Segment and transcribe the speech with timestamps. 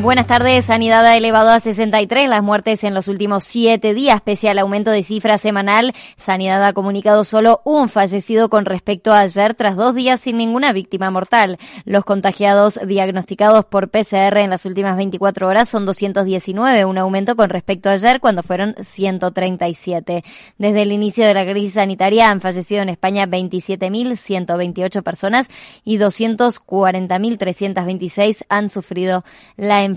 [0.00, 0.64] Buenas tardes.
[0.64, 4.90] Sanidad ha elevado a 63 las muertes en los últimos siete días, pese al aumento
[4.90, 5.92] de cifra semanal.
[6.16, 10.72] Sanidad ha comunicado solo un fallecido con respecto a ayer, tras dos días sin ninguna
[10.72, 11.58] víctima mortal.
[11.84, 17.50] Los contagiados diagnosticados por PCR en las últimas 24 horas son 219, un aumento con
[17.50, 20.24] respecto a ayer, cuando fueron 137.
[20.56, 25.50] Desde el inicio de la crisis sanitaria han fallecido en España 27.128 personas
[25.84, 29.24] y 240.326 han sufrido
[29.58, 29.89] la enfermedad.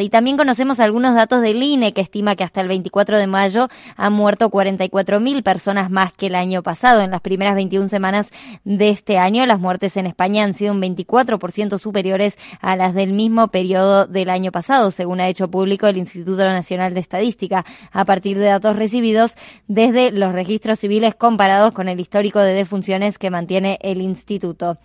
[0.00, 3.68] Y también conocemos algunos datos del INE que estima que hasta el 24 de mayo
[3.96, 7.00] han muerto 44.000 personas más que el año pasado.
[7.02, 8.30] En las primeras 21 semanas
[8.64, 13.12] de este año, las muertes en España han sido un 24% superiores a las del
[13.12, 18.04] mismo periodo del año pasado, según ha hecho público el Instituto Nacional de Estadística, a
[18.04, 19.36] partir de datos recibidos
[19.66, 24.78] desde los registros civiles comparados con el histórico de defunciones que mantiene el instituto.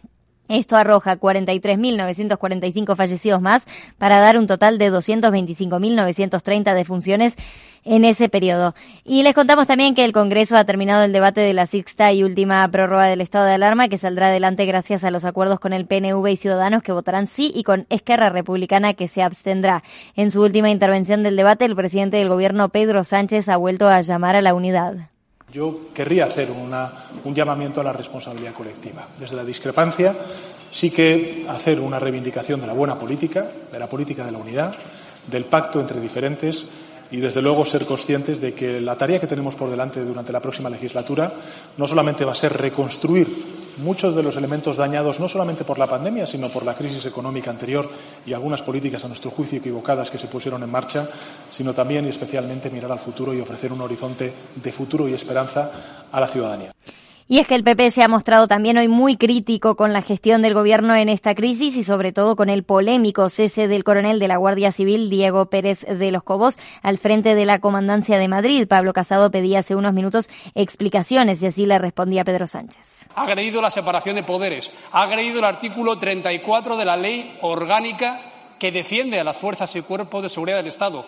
[0.53, 3.65] Esto arroja 43.945 fallecidos más
[3.97, 7.35] para dar un total de 225.930 defunciones
[7.83, 8.75] en ese periodo.
[9.03, 12.23] Y les contamos también que el Congreso ha terminado el debate de la sexta y
[12.23, 15.87] última prórroga del estado de alarma que saldrá adelante gracias a los acuerdos con el
[15.87, 19.81] PNV y Ciudadanos que votarán sí y con Esquerra Republicana que se abstendrá.
[20.15, 24.01] En su última intervención del debate, el presidente del gobierno Pedro Sánchez ha vuelto a
[24.01, 25.12] llamar a la unidad.
[25.53, 29.07] Yo querría hacer un llamamiento a la responsabilidad colectiva.
[29.19, 30.15] Desde la discrepancia,
[30.71, 34.73] sí que hacer una reivindicación de la buena política, de la política de la unidad,
[35.27, 36.65] del pacto entre diferentes
[37.13, 40.39] y, desde luego, ser conscientes de que la tarea que tenemos por delante durante la
[40.39, 41.31] próxima legislatura
[41.77, 43.27] no solamente va a ser reconstruir
[43.77, 47.51] muchos de los elementos dañados no solamente por la pandemia, sino por la crisis económica
[47.51, 47.87] anterior
[48.25, 51.07] y algunas políticas, a nuestro juicio, equivocadas que se pusieron en marcha,
[51.51, 56.07] sino también y especialmente mirar al futuro y ofrecer un horizonte de futuro y esperanza
[56.11, 56.73] a la ciudadanía.
[57.27, 60.41] Y es que el PP se ha mostrado también hoy muy crítico con la gestión
[60.41, 64.27] del gobierno en esta crisis y sobre todo con el polémico cese del coronel de
[64.27, 68.67] la Guardia Civil, Diego Pérez de los Cobos, al frente de la Comandancia de Madrid.
[68.67, 73.07] Pablo Casado pedía hace unos minutos explicaciones y así le respondía Pedro Sánchez.
[73.15, 78.19] Ha agredido la separación de poderes, ha agredido el artículo 34 de la ley orgánica
[78.59, 81.05] que defiende a las fuerzas y cuerpos de seguridad del Estado.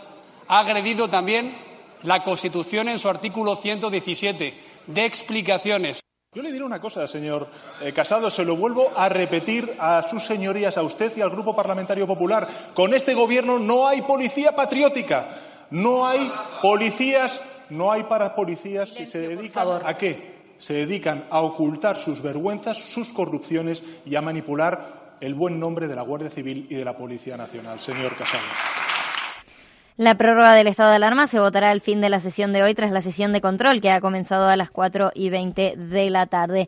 [0.47, 1.56] Ha agredido también
[2.03, 4.53] la Constitución en su artículo 117
[4.88, 6.01] de explicaciones.
[6.35, 7.47] Yo le diré una cosa, señor
[7.79, 11.56] eh, Casado, se lo vuelvo a repetir a sus señorías, a usted y al Grupo
[11.56, 12.46] Parlamentario Popular.
[12.73, 15.29] Con este Gobierno no hay policía patriótica,
[15.72, 16.29] no hay
[16.62, 20.35] policías, no hay parapolicías que se dedican a qué?
[20.57, 25.95] Se dedican a ocultar sus vergüenzas, sus corrupciones y a manipular el buen nombre de
[25.95, 28.44] la Guardia Civil y de la Policía Nacional, señor Casado.
[29.97, 32.75] La prórroga del estado de alarma se votará al fin de la sesión de hoy
[32.75, 36.28] tras la sesión de control que ha comenzado a las 4 y 20 de la
[36.28, 36.67] tarde.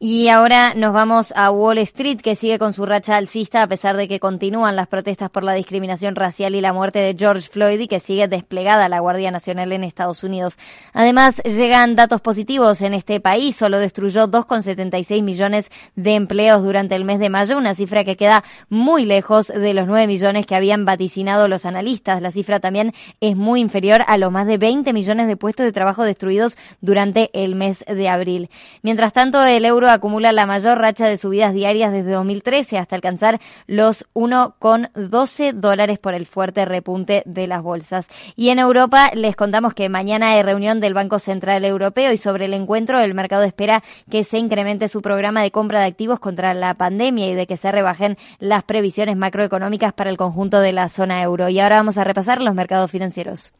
[0.00, 3.96] Y ahora nos vamos a Wall Street, que sigue con su racha alcista a pesar
[3.96, 7.78] de que continúan las protestas por la discriminación racial y la muerte de George Floyd
[7.78, 10.58] y que sigue desplegada la Guardia Nacional en Estados Unidos.
[10.94, 13.54] Además, llegan datos positivos en este país.
[13.54, 18.42] Solo destruyó 2,76 millones de empleos durante el mes de mayo, una cifra que queda
[18.68, 22.20] muy lejos de los 9 millones que habían vaticinado los analistas.
[22.20, 25.72] La cifra también es muy inferior a los más de 20 millones de puestos de
[25.72, 28.50] trabajo destruidos durante el mes de abril.
[28.82, 33.40] Mientras tanto, el euro acumula la mayor racha de subidas diarias desde 2013 hasta alcanzar
[33.66, 38.08] los 1,12 dólares por el fuerte repunte de las bolsas.
[38.36, 42.46] Y en Europa les contamos que mañana hay reunión del Banco Central Europeo y sobre
[42.46, 46.54] el encuentro el mercado espera que se incremente su programa de compra de activos contra
[46.54, 50.88] la pandemia y de que se rebajen las previsiones macroeconómicas para el conjunto de la
[50.88, 51.48] zona euro.
[51.48, 53.52] Y ahora vamos a repasar los mercados financieros.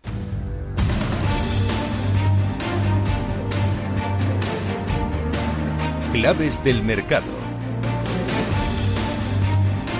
[6.14, 7.26] Claves del mercado.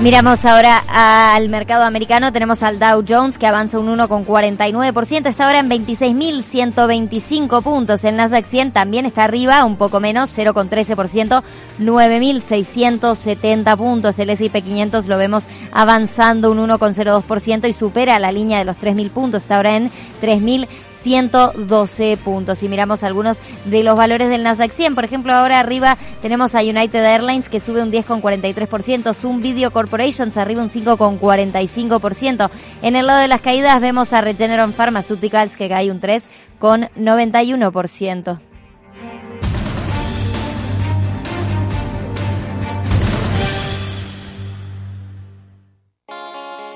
[0.00, 2.32] Miramos ahora al mercado americano.
[2.32, 5.26] Tenemos al Dow Jones que avanza un 1,49%.
[5.26, 8.04] Está ahora en 26.125 puntos.
[8.04, 11.42] El Nasdaq 100 también está arriba, un poco menos, 0,13%,
[11.80, 14.16] 9.670 puntos.
[14.20, 19.10] El S&P 500 lo vemos avanzando un 1,02% y supera la línea de los 3.000
[19.10, 19.42] puntos.
[19.42, 19.90] Está ahora en
[20.22, 20.68] 3.000
[21.04, 22.62] 112 puntos.
[22.62, 23.36] Y miramos algunos
[23.66, 27.60] de los valores del Nasdaq 100, por ejemplo, ahora arriba tenemos a United Airlines que
[27.60, 32.50] sube un 10,43%, Zoom Video Corporations arriba un 5,45%.
[32.82, 38.40] En el lado de las caídas vemos a Regeneron Pharmaceuticals que cae un 3,91%.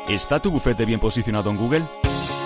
[0.09, 2.08] ¿Está tu bufete bien posicionado en Google?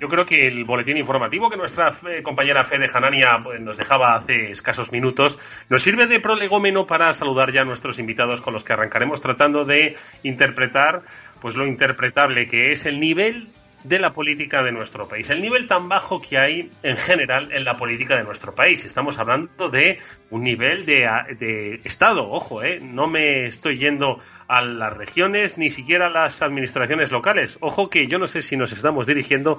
[0.00, 4.50] Yo creo que el boletín informativo que nuestra compañera Fede Hanania pues, nos dejaba hace
[4.50, 5.38] escasos minutos
[5.70, 9.64] nos sirve de prolegómeno para saludar ya a nuestros invitados con los que arrancaremos tratando
[9.64, 11.02] de interpretar
[11.40, 13.48] pues lo interpretable que es el nivel
[13.84, 15.30] de la política de nuestro país.
[15.30, 18.84] El nivel tan bajo que hay en general en la política de nuestro país.
[18.84, 19.98] Estamos hablando de
[20.30, 26.06] un nivel de, Estado, ojo, eh, no me estoy yendo a las regiones ni siquiera
[26.06, 27.58] a las administraciones locales.
[27.60, 29.58] Ojo que yo no sé si nos estamos dirigiendo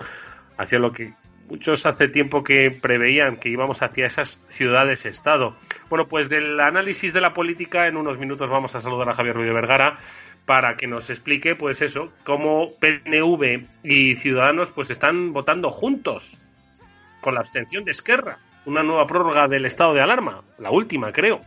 [0.58, 1.14] hacia lo que
[1.50, 5.56] muchos hace tiempo que preveían que íbamos hacia esas ciudades-estado.
[5.90, 9.36] Bueno, pues del análisis de la política en unos minutos vamos a saludar a Javier
[9.36, 10.00] Ruiz de Vergara
[10.46, 16.38] para que nos explique, pues eso, cómo PNV y Ciudadanos pues están votando juntos
[17.22, 21.42] con la abstención de Esquerra, una nueva prórroga del estado de alarma, la última creo.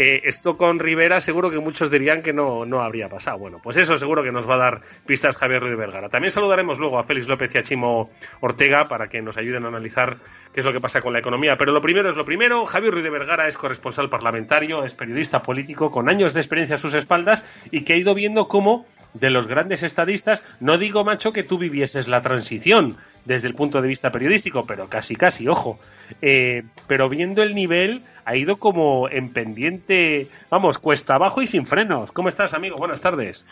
[0.00, 3.36] Eh, esto con Rivera seguro que muchos dirían que no, no habría pasado.
[3.36, 6.08] Bueno, pues eso seguro que nos va a dar pistas Javier Ruiz Vergara.
[6.08, 8.08] También saludaremos luego a Félix López y a Chimo
[8.40, 10.18] Ortega para que nos ayuden a analizar
[10.54, 11.56] qué es lo que pasa con la economía.
[11.58, 12.64] Pero lo primero es lo primero.
[12.64, 16.78] Javier Ruiz de Vergara es corresponsal parlamentario, es periodista político con años de experiencia a
[16.78, 21.32] sus espaldas y que ha ido viendo cómo de los grandes estadistas, no digo, macho,
[21.32, 25.78] que tú vivieses la transición desde el punto de vista periodístico, pero casi, casi, ojo.
[26.22, 31.66] Eh, pero viendo el nivel, ha ido como en pendiente, vamos, cuesta abajo y sin
[31.66, 32.12] frenos.
[32.12, 32.76] ¿Cómo estás, amigo?
[32.76, 33.44] Buenas tardes.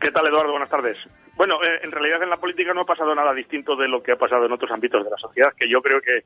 [0.00, 0.52] ¿Qué tal, Eduardo?
[0.52, 0.98] Buenas tardes.
[1.36, 4.12] Bueno, eh, en realidad en la política no ha pasado nada distinto de lo que
[4.12, 6.24] ha pasado en otros ámbitos de la sociedad, que yo creo que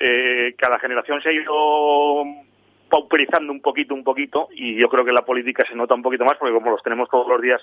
[0.00, 2.24] eh, cada generación se ha ido
[2.88, 6.24] pauperizando un poquito, un poquito, y yo creo que la política se nota un poquito
[6.24, 7.60] más, porque como los tenemos todos los días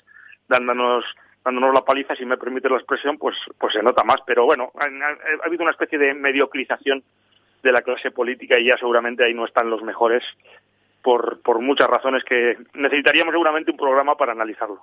[0.48, 1.04] dándonos
[1.46, 4.20] dándonos la paliza, si me permite la expresión, pues, pues se nota más.
[4.26, 7.04] Pero bueno, ha, habido una especie de mediocrización
[7.62, 10.24] de la clase política y ya seguramente ahí no están los mejores
[11.04, 14.80] por, por muchas razones que necesitaríamos seguramente un programa para analizarlo.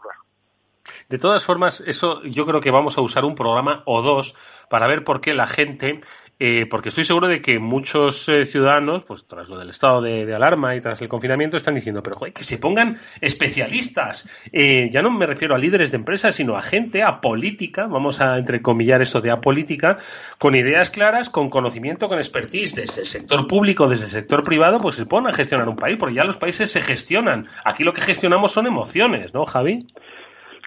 [1.08, 4.36] De todas formas, eso yo creo que vamos a usar un programa o dos
[4.70, 6.00] para ver por qué la gente
[6.38, 10.34] eh, porque estoy seguro de que muchos eh, ciudadanos, pues tras lo del estado de,
[10.34, 14.28] alarma y tras el confinamiento, están diciendo, pero que se pongan especialistas.
[14.52, 18.20] Eh, ya no me refiero a líderes de empresas, sino a gente, a política, vamos
[18.20, 19.98] a entrecomillar eso de a política,
[20.38, 24.78] con ideas claras, con conocimiento, con expertise desde el sector público, desde el sector privado,
[24.78, 27.46] pues se ponen a gestionar un país, porque ya los países se gestionan.
[27.64, 29.78] Aquí lo que gestionamos son emociones, ¿no, Javi?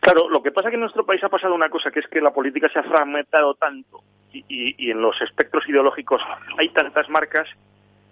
[0.05, 2.07] Claro, lo que pasa es que en nuestro país ha pasado una cosa, que es
[2.07, 4.01] que la política se ha fragmentado tanto.
[4.31, 6.21] Y, en los espectros ideológicos
[6.59, 7.49] hay tantas marcas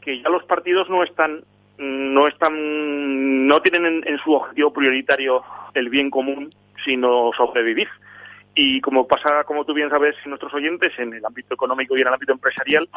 [0.02, 1.44] que ya los partidos no están
[1.78, 5.44] no están no tienen en, su objetivo prioritario
[5.76, 6.50] el bien común
[6.84, 7.90] sino sobrevivir.
[8.56, 12.08] Y como pasa como tú bien sabes nuestros oyentes en el ámbito económico y en
[12.08, 12.90] el ámbito empresarial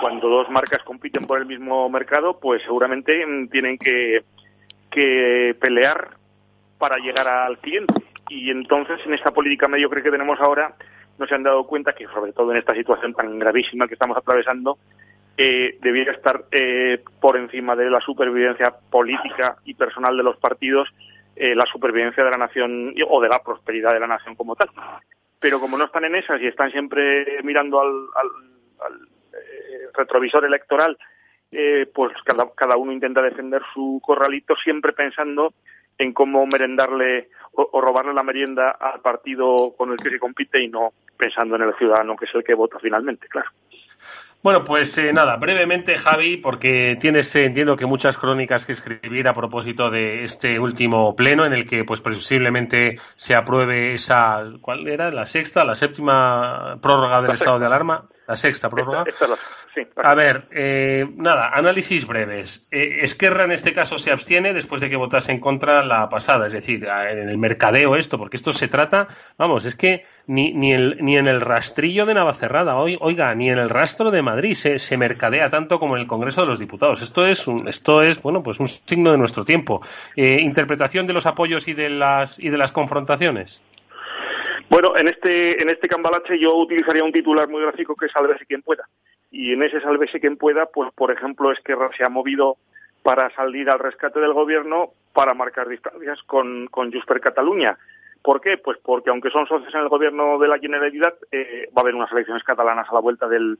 [0.00, 4.24] cuando dos marcas compiten por el mismo mercado pues seguramente tienen que
[4.90, 6.16] que pelear
[6.78, 10.74] para llegar al cliente y entonces en esta política mediocre que tenemos ahora
[11.18, 14.16] no se han dado cuenta que, sobre todo en esta situación tan gravísima que estamos
[14.16, 14.78] atravesando,
[15.36, 20.88] eh, debiera estar eh, por encima de la supervivencia política y personal de los partidos
[21.34, 24.70] eh, la supervivencia de la nación o de la prosperidad de la nación como tal.
[25.40, 27.90] Pero como no están en esas y están siempre mirando al,
[29.94, 30.96] retrovisor electoral,
[31.94, 35.52] pues cada, cada uno intenta defender su corralito siempre pensando
[36.00, 40.68] en cómo merendarle o, robarle la merienda al partido con el que se compite y
[40.68, 43.50] no pensando en el ciudadano que es el que vota finalmente, claro.
[44.42, 49.28] Bueno, pues eh, nada, brevemente, Javi, porque tienes, eh, entiendo que muchas crónicas que escribir
[49.28, 54.88] a propósito de este último pleno en el que, pues, presumiblemente se apruebe esa, ¿cuál
[54.88, 55.10] era?
[55.10, 58.08] La sexta, la séptima prórroga del estado de alarma.
[58.30, 59.02] La sexta prórroga.
[59.96, 62.68] A ver, eh, nada, análisis breves.
[62.70, 66.46] Eh, Esquerra en este caso se abstiene después de que votase en contra la pasada,
[66.46, 70.72] es decir, en el mercadeo esto, porque esto se trata, vamos, es que ni, ni,
[70.72, 74.78] el, ni en el rastrillo de Navacerrada, oiga, ni en el rastro de Madrid se,
[74.78, 77.02] se mercadea tanto como en el Congreso de los Diputados.
[77.02, 79.82] Esto es, un, esto es bueno, pues un signo de nuestro tiempo.
[80.14, 83.60] Eh, interpretación de los apoyos y de las, y de las confrontaciones.
[84.70, 88.46] Bueno, en este, en este cambalache yo utilizaría un titular muy gráfico que es sálvese
[88.46, 88.84] quien pueda.
[89.32, 92.56] Y en ese sálvese quien pueda, pues por ejemplo, Esquerra se ha movido
[93.02, 97.76] para salir al rescate del gobierno para marcar distancias con, con Jusper Cataluña.
[98.22, 98.58] ¿Por qué?
[98.58, 101.96] Pues porque aunque son socios en el gobierno de la Generalidad, eh, va a haber
[101.96, 103.58] unas elecciones catalanas a la vuelta del,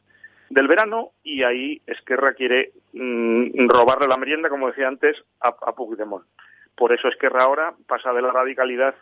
[0.48, 5.74] del verano y ahí Esquerra quiere mm, robarle la merienda, como decía antes, a, a
[5.74, 6.24] Puigdemont.
[6.76, 8.94] Por eso Esquerra ahora pasa de la radicalidad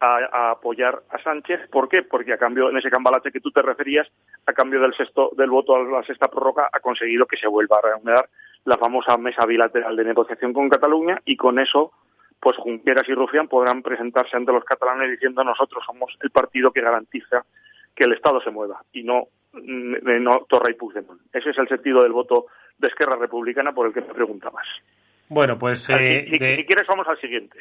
[0.00, 1.68] a, apoyar a Sánchez.
[1.70, 2.02] ¿Por qué?
[2.02, 4.08] Porque a cambio, en ese cambalache que tú te referías,
[4.46, 7.78] a cambio del sexto, del voto a la sexta prórroga, ha conseguido que se vuelva
[7.78, 8.28] a reanudar
[8.64, 11.92] la famosa mesa bilateral de negociación con Cataluña y con eso,
[12.40, 16.80] pues Junqueras y Rufián podrán presentarse ante los catalanes diciendo nosotros somos el partido que
[16.80, 17.44] garantiza
[17.94, 21.20] que el Estado se mueva y no, mm, no Torre y Puigdemont.
[21.32, 22.46] Ese es el sentido del voto
[22.78, 24.66] de Esquerra Republicana por el que me preguntabas.
[25.30, 25.88] Bueno, pues...
[25.88, 27.56] Eh, si, quieres vamos al siguiente.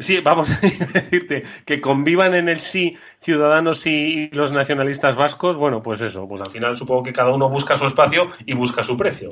[0.00, 5.56] Sí, vamos a decirte que convivan en el sí ciudadanos y los nacionalistas vascos.
[5.56, 8.82] Bueno, pues eso, pues al final supongo que cada uno busca su espacio y busca
[8.82, 9.30] su precio.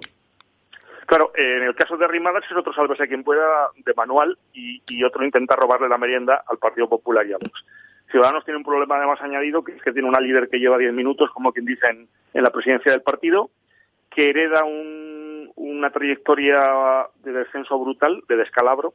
[1.04, 5.25] Claro, en el caso de Rimadas es otro a quien pueda de manual y, otro
[5.25, 7.64] intenta robarle la merienda al Partido Popular y a Vox.
[8.09, 10.92] Ciudadanos tiene un problema además añadido, que es que tiene una líder que lleva 10
[10.92, 13.50] minutos, como quien dice, en, en la presidencia del partido,
[14.09, 15.10] que hereda un,
[15.61, 18.95] una trayectoria de descenso brutal, de descalabro,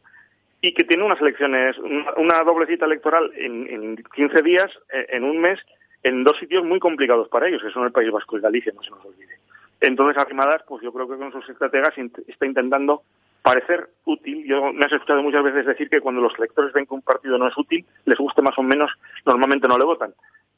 [0.61, 5.23] y que tiene unas elecciones, una, doble cita electoral en, en 15 días, eh, en
[5.23, 5.59] un mes,
[6.03, 8.81] en dos sitios muy complicados para ellos, que son el País Vasco y Galicia, no
[8.81, 9.37] se nos olvide.
[9.79, 11.93] Entonces, Arrimadas, pues yo creo que con sus estrategas
[12.27, 13.03] está intentando
[13.41, 14.43] parecer útil.
[14.47, 17.37] Yo me has escuchado muchas veces decir que cuando los electores ven que un partido
[17.37, 18.91] no es útil, les guste más o menos,
[19.23, 20.13] normalmente no le votan.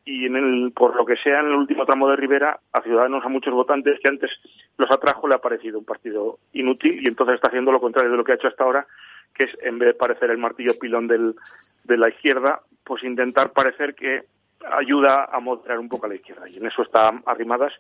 [0.10, 3.26] Y en el, por lo que sea, en el último tramo de Rivera, a Ciudadanos,
[3.26, 4.32] a muchos votantes que antes
[4.78, 8.16] los atrajo, le ha parecido un partido inútil y entonces está haciendo lo contrario de
[8.16, 8.88] lo que ha hecho hasta ahora,
[9.34, 11.36] que es, en vez de parecer el martillo pilón del,
[11.84, 14.24] de la izquierda, pues intentar parecer que
[14.72, 16.48] ayuda a moderar un poco a la izquierda.
[16.48, 17.74] Y en eso está arrimadas,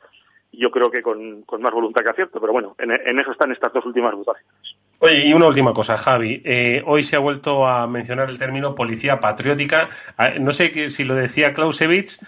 [0.51, 3.85] yo creo que con, más voluntad que acierto, pero bueno, en, eso están estas dos
[3.85, 4.75] últimas votaciones.
[4.99, 6.41] Oye, y una última cosa, Javi.
[6.43, 9.89] Eh, hoy se ha vuelto a mencionar el término policía patriótica.
[10.17, 12.19] Ah, no sé si lo decía Clausewitz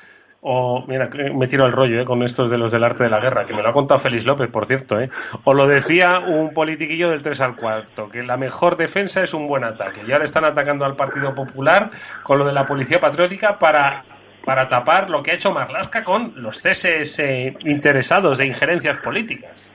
[0.42, 3.20] o, mira, me tiro el rollo eh, con estos de los del arte de la
[3.20, 5.00] guerra, que me lo ha contado Félix López, por cierto.
[5.00, 5.10] Eh.
[5.44, 9.48] O lo decía un politiquillo del 3 al 4, que la mejor defensa es un
[9.48, 10.02] buen ataque.
[10.08, 11.92] Y ahora están atacando al Partido Popular
[12.24, 14.06] con lo de la policía patriótica para,
[14.46, 19.69] para tapar lo que ha hecho Marlasca con los ceses eh, interesados de injerencias políticas.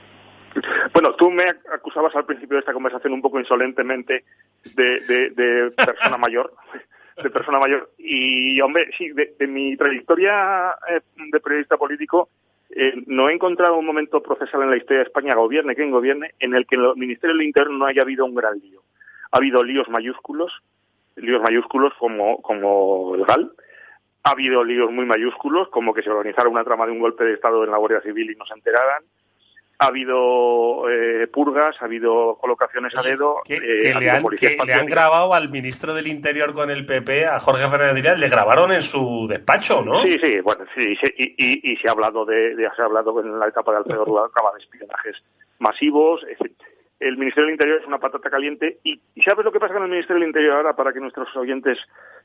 [0.93, 4.25] Bueno, tú me acusabas al principio de esta conversación un poco insolentemente
[4.77, 6.53] de, de persona mayor
[7.23, 7.91] de persona mayor.
[7.99, 12.29] Y, hombre, sí, de, mi trayectoria eh, de periodista político,
[12.71, 16.33] eh, no he encontrado un momento procesal en la historia de España, gobierne quien gobierne,
[16.41, 18.83] en el que en el Ministerio del Interior no haya habido un gran lío.
[19.31, 20.53] Ha habido líos mayúsculos,
[21.17, 23.53] líos mayúsculos como, como el GAL,
[24.25, 27.35] ha habido líos muy mayúsculos, como que se organizara una trama de un golpe de
[27.35, 29.05] Estado en la Guardia Civil y no se enteraran,
[29.85, 33.37] ha habido eh, purgas, ha habido colocaciones a dedo.
[33.45, 38.03] Que, eh, le, han, grabado al ministro del Interior con el PP, a Jorge Fernández
[38.03, 40.03] Díaz, le grabaron en su despacho, ¿no?
[40.03, 43.49] Sí, sí, bueno, sí, y, y, se ha hablado de, se ha hablado en la
[43.49, 45.23] etapa de Alfredo Rueda, de espionajes
[45.59, 46.25] masivos,
[47.01, 48.79] el Ministerio del Interior es una patata caliente.
[48.85, 51.79] Y, ¿sabes lo que pasa con el Ministerio del Interior ahora para que nuestros oyentes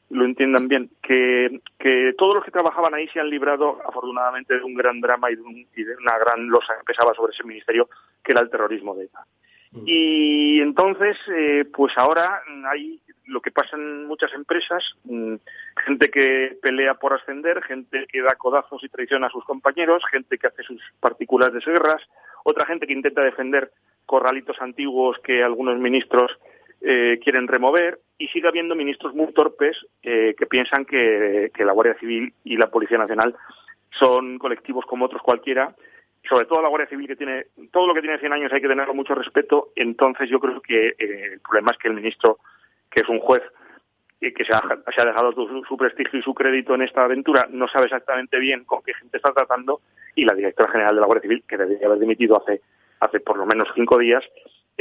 [0.10, 0.90] lo entiendan bien?
[1.02, 5.32] Que, que todos los que trabajaban ahí se han librado, afortunadamente, de un gran drama
[5.32, 7.90] y de, una gran losa que pesaba sobre ese ministerio,
[8.24, 9.26] que era el terrorismo de ETA.
[9.72, 9.84] Mm.
[9.86, 13.00] Y entonces, eh, pues ahora hay
[13.30, 15.36] lo que pasa en muchas empresas, mm,
[15.86, 20.38] gente que pelea por ascender, gente que da codazos y traiciona a sus compañeros, gente
[20.38, 22.02] que hace sus particulares guerras,
[22.50, 23.72] otra gente que intenta defender
[24.06, 26.32] corralitos antiguos que algunos ministros
[26.82, 32.00] eh, quieren remover y sigue habiendo ministros muy torpes eh, que piensan que, la Guardia
[32.00, 33.36] Civil y la Policía Nacional
[33.92, 35.76] son colectivos como otros cualquiera.
[36.28, 38.68] Sobre todo la Guardia Civil que tiene todo lo que tiene 100 años hay que
[38.68, 39.70] tenerlo mucho respeto.
[39.76, 42.40] Entonces yo creo que eh, el problema es que el ministro
[42.90, 43.44] que es un juez
[44.20, 48.38] que se ha, dejado su, prestigio y su crédito en esta aventura no sabe exactamente
[48.38, 49.80] bien con qué gente está tratando
[50.14, 52.62] y la directora general de la Guardia Civil que debería haber dimitido hace
[53.00, 54.24] hace por lo menos cinco días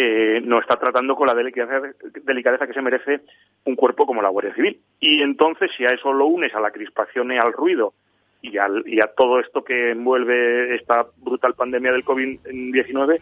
[0.00, 3.21] eh, no está tratando con la delicadeza, que se merece
[3.64, 4.78] un cuerpo como la Guardia Civil.
[5.00, 7.95] Y entonces, si a eso lo unes a la crispación y al ruido
[8.40, 13.21] y, y a todo esto que envuelve esta brutal pandemia del COVID-19,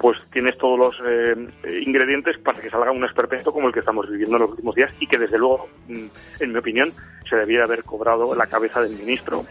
[0.00, 1.34] pues tienes todos los eh,
[1.86, 4.92] ingredientes para que salga un esperpento como el que estamos viviendo en los últimos días
[5.00, 6.06] y que, desde luego, mm,
[6.40, 6.92] en mi opinión,
[7.28, 9.44] se debiera haber cobrado la cabeza del ministro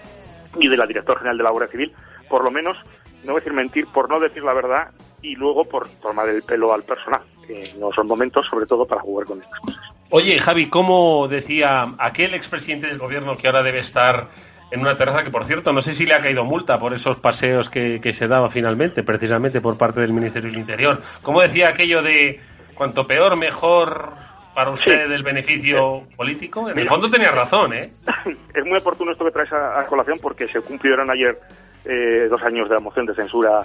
[0.60, 1.94] y de la directora general de la Guardia Civil,
[2.30, 2.78] por lo menos,
[3.24, 6.84] no decir mentir, por no decir la verdad y luego por tomar el pelo al
[6.84, 9.94] personal, que no son momentos sobre todo para jugar con estas cosas.
[10.10, 14.28] Oye, Javi, ¿cómo decía aquel expresidente del gobierno que ahora debe estar
[14.74, 17.18] en una terraza que, por cierto, no sé si le ha caído multa por esos
[17.18, 21.00] paseos que, se daba finalmente, precisamente por parte del Ministerio del Interior?
[21.22, 22.40] ¿Cómo decía aquello de
[22.74, 24.14] cuanto peor, mejor
[24.56, 26.72] para usted el beneficio político?
[26.72, 27.92] En el fondo tenía razón, ¿eh?
[28.56, 31.38] Es muy oportuno esto que traes a, colación porque se cumplieron ayer
[31.86, 33.64] eh, dos años de la moción de censura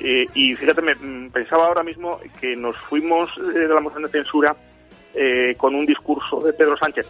[0.00, 4.04] eh, y fíjate, me, mm, pensaba ahora mismo que nos fuimos eh, de la moción
[4.04, 4.56] de censura
[5.14, 7.06] eh, con un discurso de Pedro Sánchez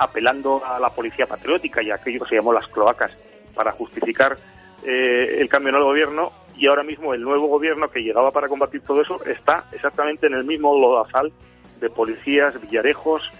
[0.00, 3.14] apelando a la policía patriótica y a aquello que se llamó las cloacas
[3.54, 4.38] para justificar
[4.82, 8.80] el cambio en el gobierno y ahora mismo el nuevo gobierno que llegaba para combatir
[8.80, 11.30] todo eso está exactamente en el mismo lodazal
[11.80, 13.30] de policías, villarejos,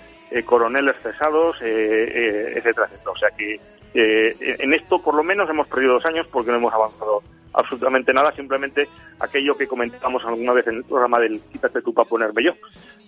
[0.44, 3.10] coroneles cesados, etcétera, etcétera.
[3.10, 3.58] O sea que
[3.94, 8.32] en esto por lo menos hemos perdido dos años porque no hemos avanzado absolutamente nada,
[8.32, 8.86] simplemente
[9.18, 12.52] aquello que comentábamos alguna vez en el programa del quítate tú para ponerme yo.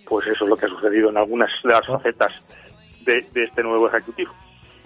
[0.05, 2.41] Pues eso es lo que ha sucedido en algunas de las facetas
[3.03, 4.33] de, este nuevo ejecutivo.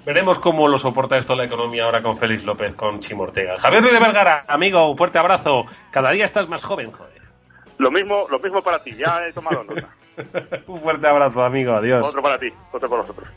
[0.05, 3.57] Veremos cómo lo soporta esto la economía ahora con Félix López, con Chimo Ortega.
[3.57, 5.65] Javier Ruiz de Vergara, amigo, un fuerte abrazo.
[5.91, 7.21] Cada día estás más joven, joder.
[7.77, 9.89] Lo mismo, lo mismo para ti, ya he tomado nota.
[10.67, 12.07] un fuerte abrazo, amigo, adiós.
[12.07, 13.27] Otro para ti, otro para nosotros.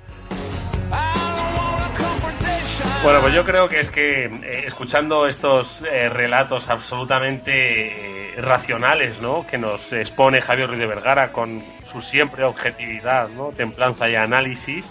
[3.03, 9.23] Bueno, pues yo creo que es que eh, escuchando estos eh, relatos absolutamente eh, racionales,
[9.23, 9.47] ¿no?
[9.47, 13.49] Que nos expone Javier Ruiz de Vergara con su siempre objetividad, ¿no?
[13.49, 14.91] Templanza y análisis.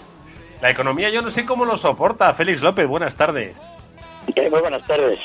[0.60, 2.32] La economía yo no sé cómo lo soporta.
[2.34, 3.56] Félix López, buenas tardes.
[4.36, 5.18] muy buenas tardes.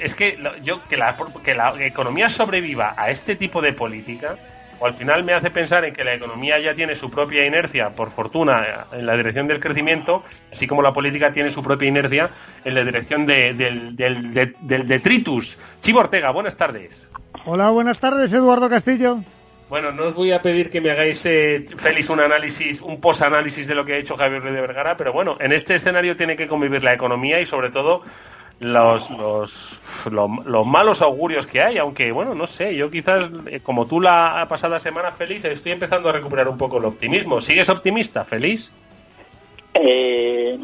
[0.00, 4.36] es que yo que la, que la economía sobreviva a este tipo de política
[4.80, 7.90] o al final me hace pensar en que la economía ya tiene su propia inercia,
[7.90, 12.30] por fortuna, en la dirección del crecimiento, así como la política tiene su propia inercia
[12.64, 13.94] en la dirección del,
[14.86, 15.58] detritus.
[15.80, 17.08] Chivo Ortega, buenas tardes.
[17.46, 19.20] Hola, buenas tardes, Eduardo Castillo.
[19.68, 23.66] Bueno, no os voy a pedir que me hagáis, eh, feliz, un análisis, un post-análisis
[23.66, 26.46] de lo que ha hecho Javier de Vergara, pero bueno, en este escenario tiene que
[26.46, 28.02] convivir la economía y sobre todo
[28.60, 33.86] los, los, los, malos augurios que hay, aunque bueno, no sé, yo quizás, eh, como
[33.86, 37.40] tú la pasada semana, feliz, estoy empezando a recuperar un poco el optimismo.
[37.40, 38.70] ¿Sigues optimista, feliz?
[39.74, 40.58] Eh,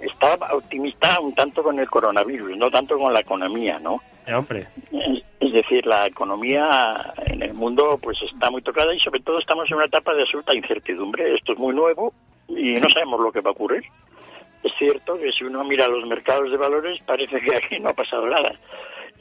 [0.00, 4.00] estaba optimista un tanto con el coronavirus, no tanto con la economía, ¿no?
[4.34, 4.66] Hombre.
[5.40, 9.70] Es decir, la economía en el mundo pues está muy tocada y sobre todo estamos
[9.70, 11.34] en una etapa de absoluta incertidumbre.
[11.34, 12.12] Esto es muy nuevo
[12.48, 13.84] y no sabemos lo que va a ocurrir.
[14.62, 17.94] Es cierto que si uno mira los mercados de valores parece que aquí no ha
[17.94, 18.52] pasado nada.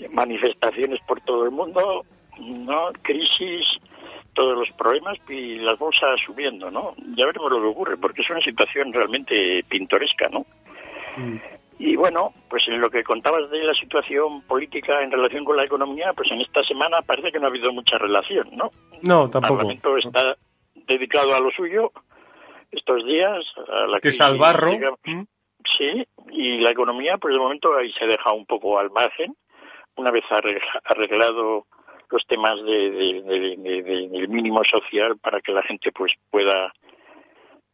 [0.10, 2.04] Manifestaciones por todo el mundo,
[2.40, 2.92] ¿no?
[3.02, 3.66] Crisis,
[4.34, 6.96] todos los problemas y las bolsas subiendo, ¿no?
[7.16, 10.46] Ya veremos lo que ocurre, porque es una situación realmente pintoresca, ¿no?
[11.18, 11.38] Mm.
[11.78, 15.66] Y bueno, pues en lo que contabas de la situación política en relación con la
[15.66, 18.72] economía, pues en esta semana parece que no ha habido mucha relación, ¿no?
[19.02, 19.70] No, tampoco.
[19.70, 20.38] El Parlamento está
[20.88, 21.92] dedicado a lo suyo
[22.72, 24.72] estos días, a la que salvarro.
[25.78, 29.36] Sí, y la economía, pues de momento ahí se deja un poco al margen,
[29.96, 30.24] una vez
[30.84, 31.66] arreglado
[32.10, 36.72] los temas de, del mínimo social para que la gente pues pueda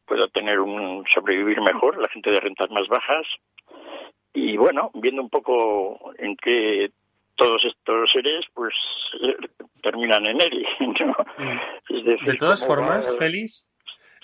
[0.05, 3.25] pueda tener un sobrevivir mejor, la gente de rentas más bajas.
[4.33, 6.91] Y bueno, viendo un poco en qué
[7.35, 8.73] todos estos seres pues
[9.21, 9.35] eh,
[9.81, 10.65] terminan en él.
[11.89, 12.25] Mm.
[12.25, 13.65] de todas formas, Félix,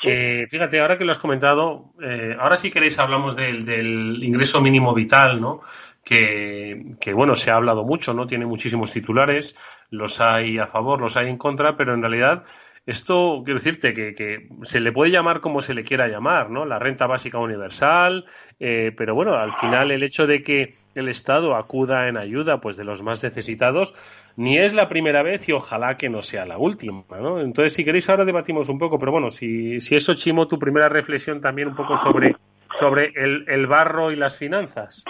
[0.03, 4.93] eh, fíjate, ahora que lo has comentado, eh, ahora si queréis hablamos del, ingreso mínimo
[4.93, 5.61] vital, ¿no?
[6.03, 8.27] Que, bueno, se ha hablado mucho, ¿no?
[8.27, 9.57] Tiene muchísimos titulares,
[9.89, 12.45] los hay a favor, los hay en contra, pero en realidad
[12.87, 16.65] esto, quiero decirte, que, que, se le puede llamar como se le quiera llamar, ¿no?
[16.65, 18.25] La renta básica universal,
[18.61, 22.77] eh, pero bueno, al final el hecho de que el Estado acuda en ayuda pues
[22.77, 23.93] de los más necesitados
[24.37, 27.41] ni es la primera vez y ojalá que no sea la última, ¿no?
[27.41, 30.87] Entonces, si queréis ahora debatimos un poco, pero bueno, si, si eso, Chimo, tu primera
[30.87, 32.35] reflexión también un poco sobre,
[32.75, 35.03] sobre el, el barro y las finanzas.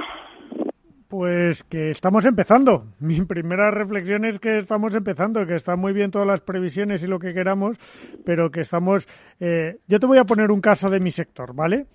[1.08, 2.86] Pues que estamos empezando.
[3.00, 7.08] Mi primera reflexión es que estamos empezando, que están muy bien todas las previsiones y
[7.08, 7.78] lo que queramos,
[8.26, 9.08] pero que estamos.
[9.40, 11.88] Eh, yo te voy a poner un caso de mi sector, ¿vale?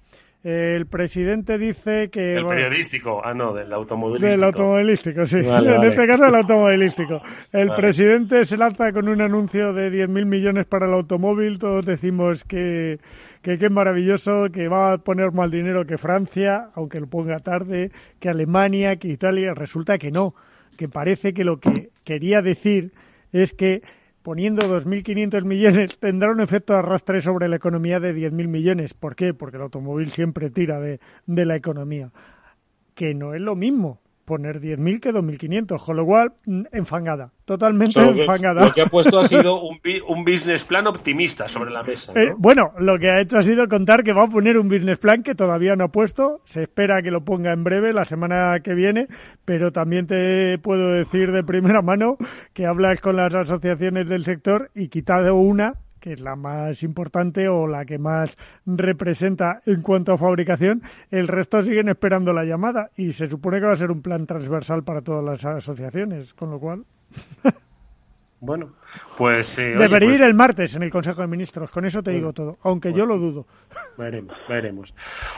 [0.45, 2.35] El presidente dice que...
[2.35, 4.31] El periodístico, ah, no, del automovilístico.
[4.33, 5.37] Del automovilístico, sí.
[5.43, 7.23] en este caso, el automovilístico.
[7.53, 11.59] El presidente se lanza con un anuncio de 10.000 millones para el automóvil.
[11.59, 12.99] Todos decimos que
[13.43, 17.91] que qué maravilloso, que va a poner más dinero que Francia, aunque lo ponga tarde,
[18.21, 19.53] que Alemania, que Italia.
[19.53, 20.35] Resulta que no,
[20.79, 22.93] que parece que lo que quería decir
[23.33, 23.83] es que
[24.23, 28.95] poniendo 2.500 millones tendrá un efecto de arrastre sobre la economía de 10.000 millones.
[28.95, 29.35] ¿Por qué?
[29.35, 32.11] Porque el automóvil siempre tira de, de la economía.
[32.95, 38.01] Que no es lo mismo poner 10.000 que 2.500, con lo cual, mm, enfangada, totalmente
[38.01, 38.67] enfangada.
[38.67, 42.13] Lo que ha puesto ha sido un, un business plan optimista sobre la mesa.
[42.15, 44.99] Eh, bueno, lo que ha hecho ha sido contar que va a poner un business
[44.99, 48.59] plan que todavía no ha puesto, se espera que lo ponga en breve, la semana
[48.63, 49.09] que viene,
[49.45, 52.17] pero también te puedo decir de primera mano
[52.53, 57.49] que hablas con las asociaciones del sector y quitado una, que es la más importante
[57.49, 58.37] o la que más
[58.67, 63.67] representa en cuanto a fabricación, el resto siguen esperando la llamada y se supone que
[63.67, 66.85] va a ser un plan transversal para todas las asociaciones, con lo cual.
[68.45, 68.73] Bueno,
[69.17, 69.57] pues.
[69.61, 72.33] Eh, Debería ir pues el martes en el Consejo de Ministros, con eso te digo
[72.33, 73.47] todo, aunque yo lo dudo.
[73.97, 74.93] Veremos, veremos.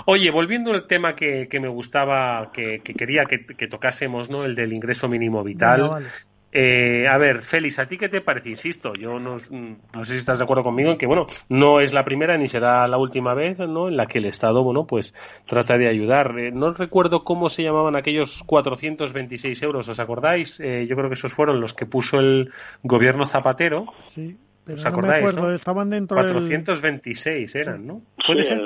[0.07, 4.47] Oye, volviendo al tema que, que me gustaba, que, que quería que, tocásemos, ¿no?
[4.47, 6.11] El del ingreso mínimo vital.
[6.57, 8.49] Eh, a ver, Félix, ¿a ti qué te parece?
[8.49, 11.93] Insisto, yo no, no, sé si estás de acuerdo conmigo en que, bueno, no es
[11.93, 13.89] la primera ni será la última vez, ¿no?
[13.89, 15.13] En la que el Estado, bueno, pues
[15.47, 16.39] trata de ayudar.
[16.39, 20.61] Eh, no recuerdo cómo se llamaban aquellos 426 euros, ¿os acordáis?
[20.61, 22.53] Eh, yo creo que esos fueron los que puso el
[22.85, 23.87] gobierno Zapatero.
[24.03, 24.37] Sí.
[24.65, 28.01] Pero ¿Os acordáis, no estaban dentro 426 eran, ¿no?
[28.25, 28.61] ¿Puede sí, ser?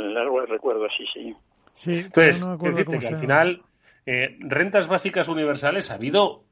[0.47, 1.35] recuerdo, sí, sí.
[1.73, 3.63] Sí, Entonces, decirte que al final,
[4.41, 6.45] rentas básicas universales ha habido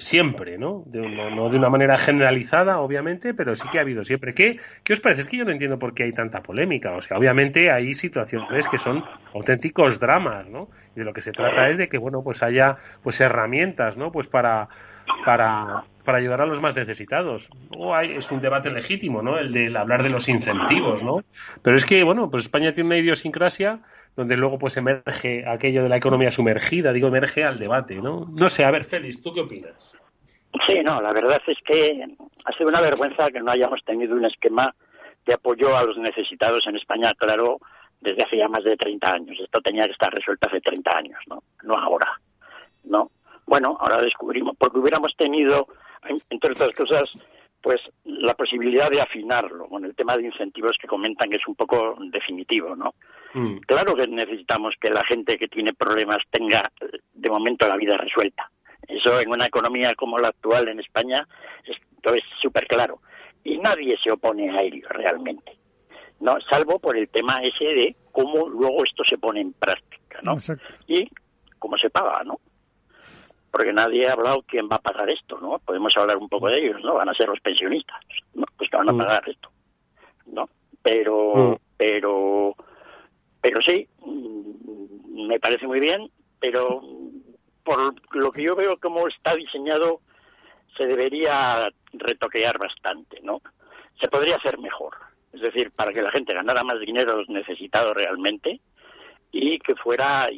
[0.00, 0.82] siempre, ¿no?
[0.86, 4.32] De, no, de una manera generalizada, obviamente, pero sí que ha habido siempre.
[4.34, 5.22] ¿Qué, ¿Qué os parece?
[5.22, 6.92] Es que yo no entiendo por qué hay tanta polémica.
[6.92, 10.68] O sea, obviamente hay situaciones que son auténticos dramas, ¿no?
[10.94, 14.12] Y de lo que se trata es de que, bueno, pues haya pues herramientas, ¿no?
[14.12, 14.68] Pues para,
[15.24, 17.48] para, para ayudar a los más necesitados.
[17.76, 19.38] O hay, es un debate legítimo, ¿no?
[19.38, 21.22] El de hablar de los incentivos, ¿no?
[21.62, 23.80] Pero es que, bueno, pues España tiene una idiosincrasia
[24.16, 28.26] donde luego pues emerge aquello de la economía sumergida, digo, emerge al debate, ¿no?
[28.32, 29.92] No sé, a ver, Félix, ¿tú qué opinas?
[30.66, 32.06] Sí, no, la verdad es que
[32.44, 34.74] ha sido una vergüenza que no hayamos tenido un esquema
[35.24, 37.58] de apoyo a los necesitados en España, claro,
[38.00, 39.38] desde hace ya más de 30 años.
[39.40, 41.42] Esto tenía que estar resuelto hace 30 años, ¿no?
[41.62, 42.20] No ahora,
[42.84, 43.10] ¿no?
[43.46, 45.68] Bueno, ahora descubrimos, porque hubiéramos tenido,
[46.28, 47.10] entre otras cosas,
[47.62, 51.96] pues la posibilidad de afinarlo con el tema de incentivos que comentan es un poco
[52.10, 52.94] definitivo, ¿no?
[53.34, 53.58] Mm.
[53.58, 56.70] Claro que necesitamos que la gente que tiene problemas tenga
[57.12, 58.50] de momento la vida resuelta.
[58.86, 61.26] Eso en una economía como la actual en España
[61.64, 63.00] esto es súper claro.
[63.44, 65.56] Y nadie se opone a ello realmente.
[66.20, 66.40] ¿no?
[66.40, 70.36] Salvo por el tema ese de cómo luego esto se pone en práctica, ¿no?
[70.86, 71.08] Y
[71.58, 72.38] cómo se paga, ¿no?
[73.52, 75.58] porque nadie ha hablado quién va a pagar esto, ¿no?
[75.58, 76.94] Podemos hablar un poco de ellos, ¿no?
[76.94, 78.00] Van a ser los pensionistas,
[78.34, 78.46] ¿no?
[78.56, 78.98] Pues que van a mm.
[78.98, 79.50] pagar esto,
[80.26, 80.48] ¿no?
[80.82, 81.56] Pero, mm.
[81.76, 82.56] pero,
[83.42, 86.80] pero sí, mm, me parece muy bien, pero
[87.64, 90.00] por lo que yo veo cómo está diseñado,
[90.76, 93.42] se debería retoquear bastante, ¿no?
[94.00, 94.94] Se podría hacer mejor,
[95.32, 98.60] es decir, para que la gente ganara más dinero necesitado realmente
[99.30, 100.30] y que fuera,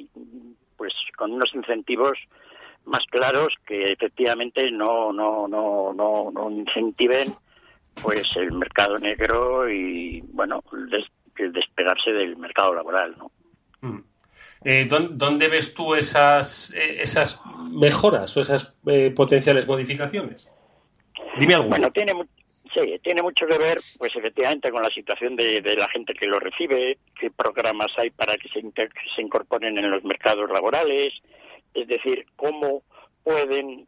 [0.77, 2.19] pues, con unos incentivos
[2.85, 7.35] más claros que efectivamente no no no no, no incentiven
[8.03, 10.63] pues el mercado negro y bueno
[11.39, 13.31] el, despegarse del mercado laboral no
[13.81, 14.01] mm.
[14.65, 20.49] eh, ¿dónde, ves tú esas eh, esas mejoras o esas eh, potenciales modificaciones
[21.39, 21.69] dime algo.
[21.69, 22.13] Bueno tiene
[22.73, 26.27] sí tiene mucho que ver pues efectivamente con la situación de, de la gente que
[26.27, 31.15] lo recibe qué programas hay para que se, que se incorporen en los mercados laborales
[31.75, 32.83] es decir, cómo
[33.23, 33.87] pueden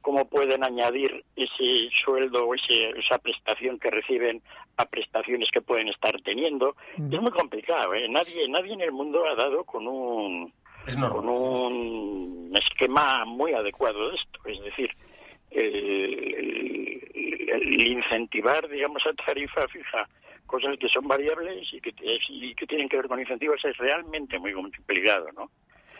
[0.00, 4.42] cómo pueden añadir ese sueldo o ese, esa prestación que reciben
[4.76, 6.76] a prestaciones que pueden estar teniendo.
[6.96, 8.08] Es muy complicado, ¿eh?
[8.08, 10.52] Nadie, nadie en el mundo ha dado con un,
[10.84, 14.40] con un esquema muy adecuado de esto.
[14.46, 14.90] Es decir,
[15.50, 16.80] el,
[17.86, 20.08] incentivar, digamos, a tarifa fija
[20.46, 21.94] cosas que son variables y que,
[22.28, 25.44] y que tienen que ver con incentivos es realmente muy complicado, ¿no?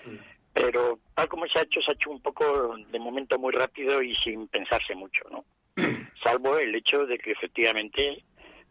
[0.05, 0.19] Mm.
[0.53, 4.03] Pero tal como se ha hecho, se ha hecho un poco de momento muy rápido
[4.03, 5.45] y sin pensarse mucho, ¿no?
[6.23, 8.25] Salvo el hecho de que efectivamente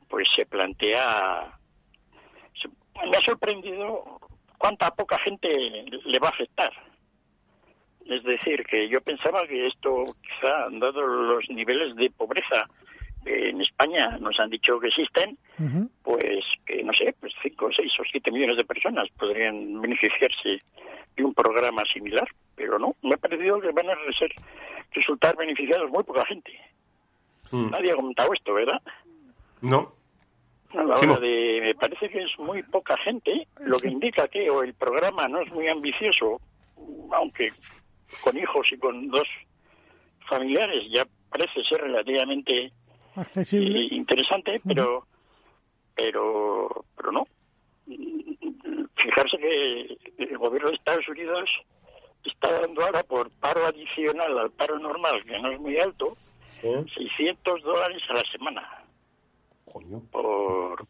[0.09, 1.59] pues se plantea
[3.07, 4.19] me ha sorprendido
[4.57, 6.71] cuánta poca gente le va a afectar.
[8.05, 12.67] Es decir, que yo pensaba que esto, quizá, dado los niveles de pobreza
[13.23, 15.37] que en España nos han dicho que existen,
[16.03, 20.61] pues que no sé, pues 5, 6 o 7 millones de personas podrían beneficiarse
[21.15, 24.31] de un programa similar, pero no, me ha parecido que van a ser,
[24.91, 26.51] resultar beneficiados muy poca gente.
[27.51, 27.69] Mm.
[27.69, 28.81] Nadie ha comentado esto, ¿verdad?
[29.61, 29.93] No.
[30.71, 35.27] de, me parece que es muy poca gente, lo que indica que o el programa
[35.27, 36.39] no es muy ambicioso,
[37.11, 37.51] aunque
[38.21, 39.27] con hijos y con dos
[40.27, 42.71] familiares ya parece ser relativamente
[43.15, 45.05] accesible eh, interesante pero
[45.95, 47.27] pero pero no
[48.95, 51.49] fijarse que el gobierno de Estados Unidos
[52.23, 57.61] está dando ahora por paro adicional al paro normal que no es muy alto 600
[57.63, 58.83] dólares a la semana
[60.11, 60.85] por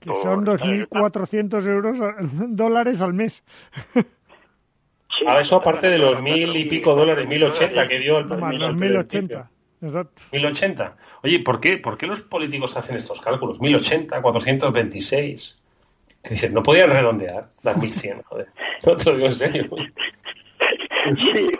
[0.00, 1.98] que son 2.400 euros
[2.56, 3.42] dólares al mes
[5.26, 8.74] a eso aparte de los mil y pico dólares, mil ochenta que dio el Más
[8.74, 9.50] mil ochenta.
[9.80, 10.22] Exacto.
[10.32, 10.96] 1080.
[11.22, 13.60] Oye, ¿por qué, ¿por qué los políticos hacen estos cálculos?
[13.60, 15.57] 1080, 426.
[16.52, 18.46] No podían redondear, dar 1100, joder.
[18.86, 19.68] No te lo digo en serio.
[21.16, 21.50] Sí,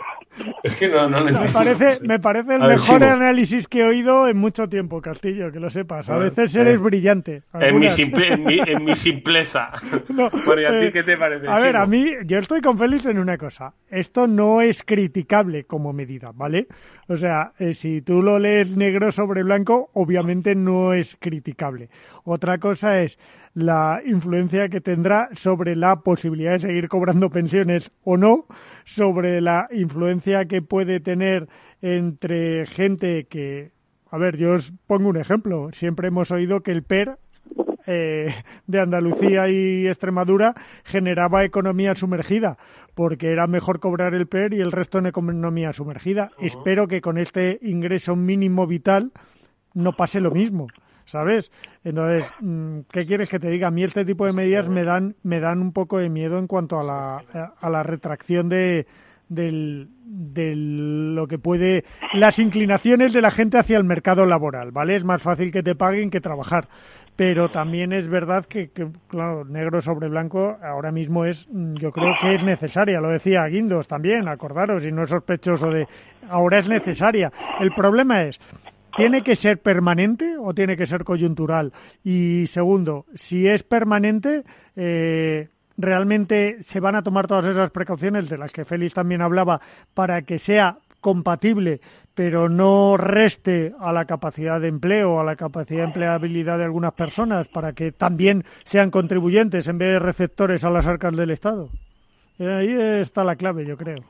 [0.63, 4.37] es que no, no me parece, me parece el mejor análisis que he oído en
[4.37, 6.09] mucho tiempo, Castillo, que lo sepas.
[6.09, 7.43] A, veces eres eh, brillante.
[7.53, 9.71] En mi, en, mi, simpleza.
[10.09, 11.47] No, bueno, ¿y a ti eh, qué te parece?
[11.47, 13.73] A ver, a mí, yo estoy con Félix en una cosa.
[13.89, 16.67] Esto no es criticable como medida, ¿vale?
[17.07, 21.89] O sea, eh, si tú lo lees negro sobre blanco, obviamente no es criticable.
[22.23, 23.19] Otra cosa es
[23.59, 28.45] la influencia que tendrá sobre la posibilidad de seguir cobrando pensiones o no,
[28.85, 31.47] sobre la influencia que puede tener
[31.81, 33.71] entre gente que,
[34.09, 35.69] a ver, yo os pongo un ejemplo.
[35.73, 37.17] Siempre hemos oído que el PER
[37.85, 38.33] eh,
[38.67, 42.57] de Andalucía y Extremadura generaba economía sumergida,
[42.93, 46.31] porque era mejor cobrar el PER y el resto en economía sumergida.
[46.39, 49.11] Espero que con este ingreso mínimo vital
[49.73, 50.67] no pase lo mismo.
[51.09, 51.51] ¿Sabes?
[51.83, 53.67] Entonces, mm, ¿qué quieres que te diga?
[53.67, 56.47] A mí este tipo de medidas me dan, me dan un poco de miedo en
[56.47, 58.85] cuanto a la, a la retracción de,
[59.29, 64.95] del, de lo que puede las inclinaciones de la gente hacia el mercado laboral, ¿vale?
[64.95, 66.67] Es más fácil que te paguen que trabajar,
[67.15, 71.91] pero también es verdad que, que, claro, negro sobre blanco ahora mismo es, mm, yo
[71.91, 75.87] creo que es necesaria, lo decía Guindos también, acordaros, y no es sospechoso de,
[76.29, 77.31] ahora es necesaria.
[77.59, 78.39] El problema es,
[78.95, 81.73] ¿Tiene que ser permanente o tiene que ser coyuntural?
[82.03, 84.43] Y segundo, si es permanente,
[84.75, 89.61] eh, ¿realmente se van a tomar todas esas precauciones de las que Félix también hablaba
[89.93, 91.81] para que sea compatible,
[92.13, 96.93] pero no reste a la capacidad de empleo, a la capacidad de empleabilidad de algunas
[96.93, 101.69] personas, para que también sean contribuyentes en vez de receptores a las arcas del Estado?
[102.39, 104.03] ahí está la clave, yo creo.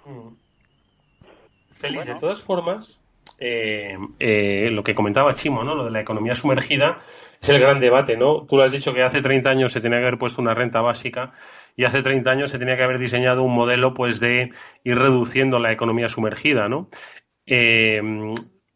[1.72, 3.00] Félix, de todas formas,
[3.40, 5.76] eh, eh, lo que comentaba Chimo, ¿no?
[5.76, 7.00] Lo de la economía sumergida
[7.42, 8.46] es el gran debate, ¿no?
[8.46, 10.82] Tú lo has dicho que hace 30 años se tenía que haber puesto una renta
[10.82, 11.34] básica
[11.76, 14.52] y hace 30 años se tenía que haber diseñado un modelo, pues, de
[14.84, 16.90] ir reduciendo la economía sumergida, ¿no?
[17.46, 18.02] Eh,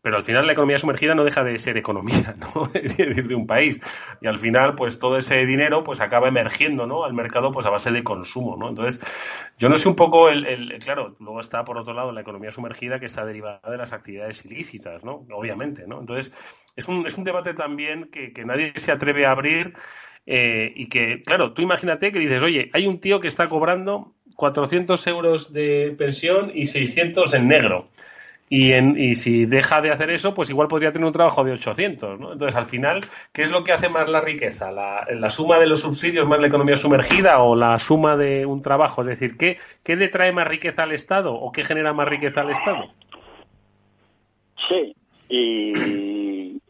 [0.04, 2.66] pero al final la economía sumergida no deja de ser economía, ¿no?
[2.68, 3.80] de un país.
[4.22, 7.06] Y al final, pues todo ese dinero pues acaba emergiendo, ¿no?
[7.06, 8.68] Al mercado pues a base de consumo, ¿no?
[8.68, 9.00] Entonces,
[9.58, 13.00] yo no sé un poco el, claro, luego está por otro lado la economía sumergida
[13.00, 15.26] que está derivada de las actividades ilícitas, ¿no?
[15.32, 16.02] Obviamente, ¿no?
[16.02, 16.34] Entonces,
[16.76, 19.74] es un, es un debate también que, que nadie se atreve a abrir
[20.26, 24.14] eh, y que, claro, tú imagínate que dices, oye, hay un tío que está cobrando
[24.36, 27.88] 400 euros de pensión y 600 en negro.
[28.56, 31.54] Y, en, y si deja de hacer eso, pues igual podría tener un trabajo de
[31.54, 32.34] 800, ¿no?
[32.34, 33.02] Entonces, al final,
[33.34, 34.72] ¿qué es lo que hace más la riqueza?
[34.72, 39.02] ¿La, suma de los subsidios más la economía sumergida o la suma de un trabajo?
[39.02, 42.42] Es decir, ¿qué, ¿qué le trae más riqueza al Estado o qué genera más riqueza
[42.42, 42.92] al Estado?
[44.70, 44.96] Sí,
[45.30, 46.62] y,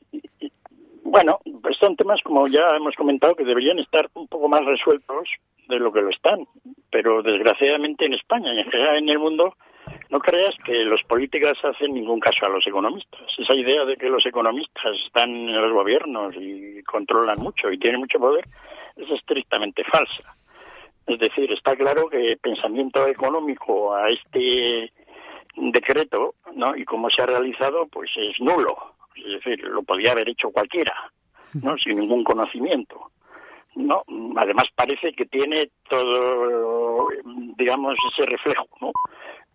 [1.04, 5.28] bueno, pues son temas como ya hemos comentado que deberían estar un poco más resueltos
[5.68, 6.48] de lo que lo están,
[6.90, 9.58] pero desgraciadamente en España y en general en el mundo
[10.10, 13.22] no creas que los políticos hacen ningún caso a los economistas.
[13.38, 18.02] Esa idea de que los economistas están en los gobiernos y controlan mucho y tienen
[18.02, 18.46] mucho poder
[18.96, 20.36] es estrictamente falsa.
[21.08, 24.92] Es decir, está claro que el pensamiento económico a este
[25.56, 26.76] decreto, ¿no?
[26.76, 28.76] Y cómo se ha realizado, pues es nulo.
[29.16, 30.94] Es decir, lo podía haber hecho cualquiera,
[31.62, 31.78] ¿no?
[31.78, 33.12] Sin ningún conocimiento.
[33.76, 34.04] ¿no?
[34.38, 37.08] Además parece que tiene todo,
[37.58, 38.92] digamos, ese reflejo, ¿no?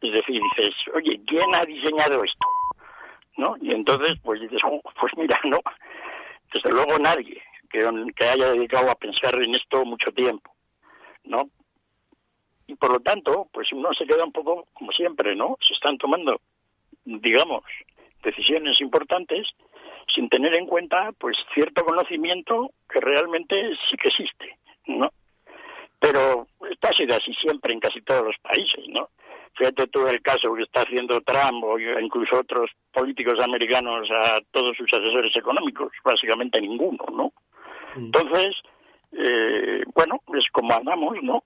[0.01, 2.47] Es decir, dices, oye, ¿quién ha diseñado esto?
[3.37, 3.57] ¿No?
[3.61, 4.61] Y entonces, pues dices,
[5.01, 5.61] pues mira, no,
[6.53, 10.55] desde luego nadie que, que haya dedicado a pensar en esto mucho tiempo,
[11.25, 11.51] ¿no?
[12.67, 15.57] Y por lo tanto, pues uno se queda un poco como siempre, ¿no?
[15.61, 16.41] Se están tomando,
[17.05, 17.65] digamos,
[18.23, 19.49] decisiones importantes
[20.15, 25.11] sin tener en cuenta pues cierto conocimiento que realmente sí que existe, ¿no?
[25.99, 29.09] Pero esto ha sido así siempre en casi todos los países, ¿no?
[29.59, 34.77] Fíjate tú el caso que está haciendo Trump o incluso otros políticos americanos a todos
[34.77, 37.33] sus asesores económicos, básicamente ninguno, ¿no?
[37.97, 38.05] Mm.
[38.05, 38.55] Entonces,
[39.13, 41.43] eh, bueno, es como andamos, ¿no?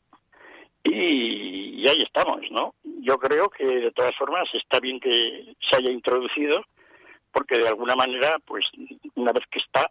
[0.85, 2.75] Y, y, ahí estamos, ¿no?
[3.01, 6.63] Yo creo que de todas formas está bien que se haya introducido
[7.33, 8.67] porque de alguna manera, pues
[9.15, 9.91] una vez que está,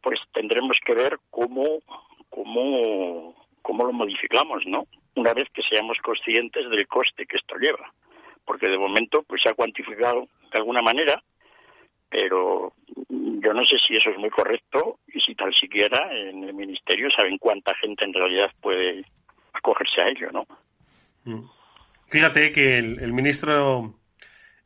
[0.00, 1.80] pues tendremos que ver cómo,
[2.30, 4.86] cómo, cómo lo modificamos, ¿no?
[5.16, 7.92] Una vez que seamos conscientes del coste que esto lleva,
[8.44, 11.22] porque de momento pues se ha cuantificado de alguna manera,
[12.08, 12.72] pero
[13.08, 17.10] yo no sé si eso es muy correcto y si tal siquiera en el ministerio
[17.10, 19.04] saben cuánta gente en realidad puede
[19.52, 20.46] acogerse a ello, ¿no?
[21.24, 21.48] Mm.
[22.08, 23.94] Fíjate que el ministro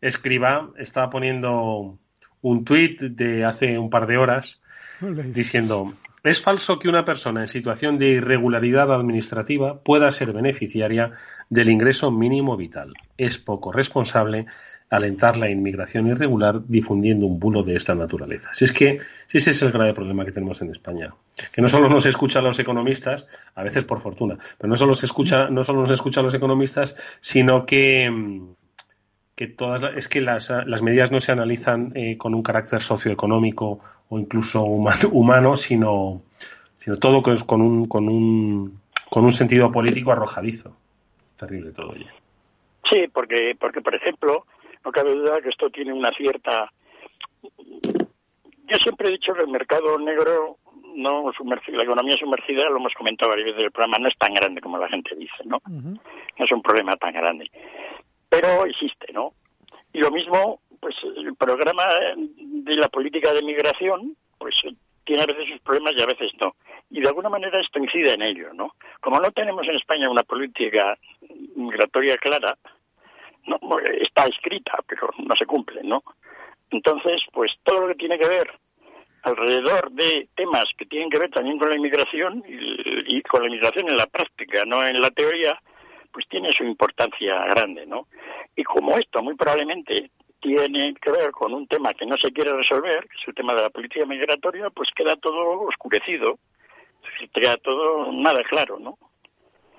[0.00, 1.98] Escriba estaba poniendo
[2.42, 4.60] un tuit de hace un par de horas
[5.00, 11.12] diciendo es falso que una persona en situación de irregularidad administrativa pueda ser beneficiaria
[11.48, 12.94] del ingreso mínimo vital.
[13.16, 14.46] Es poco responsable
[14.90, 18.50] alentar la inmigración irregular difundiendo un bulo de esta naturaleza.
[18.54, 21.12] Si es que si ese es el grave problema que tenemos en España,
[21.52, 25.06] que no solo nos escuchan los economistas, a veces por fortuna, pero no solo se
[25.06, 28.10] escucha, no solo nos escuchan los economistas, sino que
[29.38, 33.78] que todas es que las, las medidas no se analizan eh, con un carácter socioeconómico
[34.08, 34.62] o incluso
[35.12, 36.22] humano, sino,
[36.78, 40.76] sino todo con, un, con, un, con un sentido político arrojadizo.
[41.36, 42.10] Terrible todo ello.
[42.88, 44.44] Sí, porque, porque por ejemplo,
[44.84, 46.72] no cabe duda que esto tiene una cierta.
[48.66, 50.56] Yo siempre he dicho que el mercado negro
[50.96, 51.30] no
[51.68, 54.78] la economía sumergida, lo hemos comentado varias veces el programa, no es tan grande como
[54.78, 55.60] la gente dice, ¿no?
[55.68, 57.48] No es un problema tan grande
[58.28, 59.32] pero existe, ¿no?
[59.92, 61.84] Y lo mismo, pues el programa
[62.16, 64.54] de la política de migración, pues
[65.04, 66.54] tiene a veces sus problemas y a veces no.
[66.90, 68.74] Y de alguna manera esto incide en ello, ¿no?
[69.00, 70.98] Como no tenemos en España una política
[71.56, 72.56] migratoria clara,
[73.46, 76.02] no, está escrita, pero no se cumple, ¿no?
[76.70, 78.50] Entonces, pues todo lo que tiene que ver
[79.22, 83.88] alrededor de temas que tienen que ver también con la inmigración y, con la inmigración
[83.88, 85.58] en la práctica, no en la teoría,
[86.12, 88.08] pues tiene su importancia grande, ¿no?
[88.54, 92.54] Y como esto muy probablemente tiene que ver con un tema que no se quiere
[92.54, 96.38] resolver, que es el tema de la política migratoria, pues queda todo oscurecido,
[97.32, 98.98] queda todo nada claro, ¿no?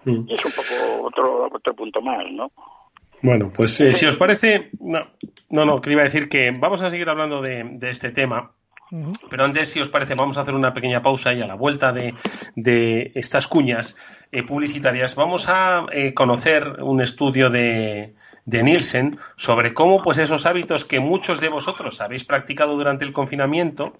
[0.05, 0.29] Mm.
[0.29, 2.51] Y es un poco otro, otro punto más, ¿no?
[3.21, 4.99] Bueno, pues eh, si os parece, no,
[5.49, 8.53] no, no, que iba a decir que vamos a seguir hablando de, de este tema,
[9.29, 11.91] pero antes, si os parece, vamos a hacer una pequeña pausa y a la vuelta
[11.93, 13.95] de, estas cuñas
[14.31, 18.15] eh, publicitarias vamos a eh, conocer un estudio de,
[18.49, 23.13] de Nielsen sobre cómo pues esos hábitos que muchos de vosotros habéis practicado durante el
[23.13, 23.93] confinamiento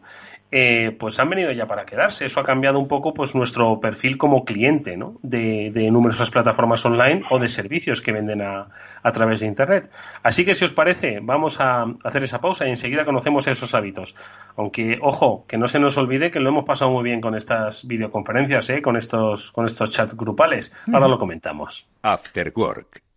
[0.52, 2.26] eh, pues han venido ya para quedarse.
[2.26, 5.20] Eso ha cambiado un poco pues nuestro perfil como cliente ¿no?
[5.22, 8.68] de, numerosas plataformas online o de servicios que venden a,
[9.04, 9.92] a, través de Internet.
[10.24, 14.16] Así que si os parece, vamos a hacer esa pausa y enseguida conocemos esos hábitos.
[14.58, 17.86] Aunque, ojo, que no se nos olvide que lo hemos pasado muy bien con estas
[17.88, 18.82] videoconferencias, ¿eh?
[18.82, 20.74] con, estos, con estos chats grupales.
[20.92, 21.88] Ahora lo comentamos.
[22.02, 23.09] After Work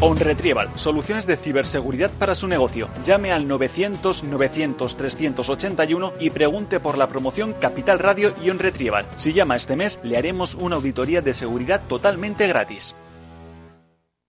[0.00, 2.88] OnRetrieval, soluciones de ciberseguridad para su negocio.
[3.04, 9.06] Llame al 900 900 381 y pregunte por la promoción Capital Radio y OnRetrieval.
[9.16, 12.94] Si llama este mes, le haremos una auditoría de seguridad totalmente gratis.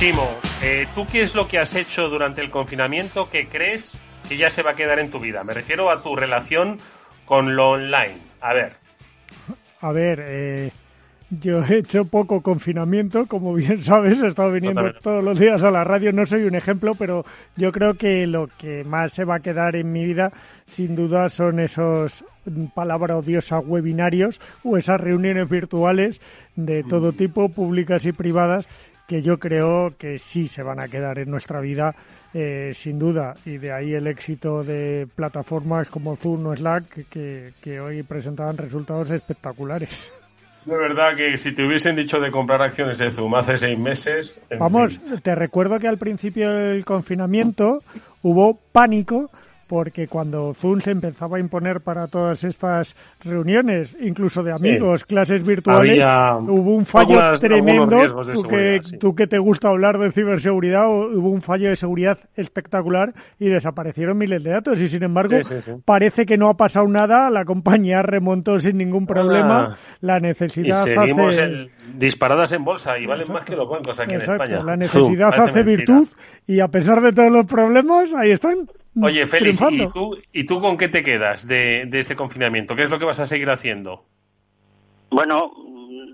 [0.00, 0.30] Chimo,
[0.62, 4.48] eh, ¿tú qué es lo que has hecho durante el confinamiento que crees que ya
[4.48, 5.44] se va a quedar en tu vida?
[5.44, 6.78] Me refiero a tu relación
[7.26, 8.16] con lo online.
[8.40, 8.72] A ver.
[9.82, 10.70] A ver, eh,
[11.28, 15.70] yo he hecho poco confinamiento, como bien sabes, he estado viniendo todos los días a
[15.70, 17.26] la radio, no soy un ejemplo, pero
[17.56, 20.32] yo creo que lo que más se va a quedar en mi vida,
[20.66, 26.22] sin duda, son esos mm, palabra odiosa webinarios o esas reuniones virtuales
[26.56, 27.16] de todo mm.
[27.16, 28.66] tipo, públicas y privadas,
[29.10, 31.96] que yo creo que sí se van a quedar en nuestra vida,
[32.32, 37.50] eh, sin duda, y de ahí el éxito de plataformas como Zoom o Slack, que,
[37.60, 40.12] que hoy presentaban resultados espectaculares.
[40.64, 44.40] De verdad que si te hubiesen dicho de comprar acciones de Zoom hace seis meses.
[44.56, 47.82] Vamos, te recuerdo que al principio del confinamiento
[48.22, 49.28] hubo pánico
[49.70, 55.46] porque cuando Zoom se empezaba a imponer para todas estas reuniones, incluso de amigos, clases
[55.46, 56.04] virtuales,
[56.40, 58.24] hubo un fallo tremendo.
[58.32, 63.12] Tú que, tú que te gusta hablar de ciberseguridad, hubo un fallo de seguridad espectacular
[63.38, 64.82] y desaparecieron miles de datos.
[64.82, 65.36] Y sin embargo,
[65.84, 69.78] parece que no ha pasado nada, la compañía remontó sin ningún problema.
[70.00, 71.36] La necesidad y seguimos
[71.94, 74.64] disparadas en bolsa y valen más que los bancos aquí en España.
[74.64, 76.08] La necesidad hace virtud
[76.48, 78.66] y a pesar de todos los problemas, ahí están.
[79.02, 82.74] Oye, Félix, ¿y tú, ¿y tú con qué te quedas de, de este confinamiento?
[82.74, 84.04] ¿Qué es lo que vas a seguir haciendo?
[85.10, 85.52] Bueno,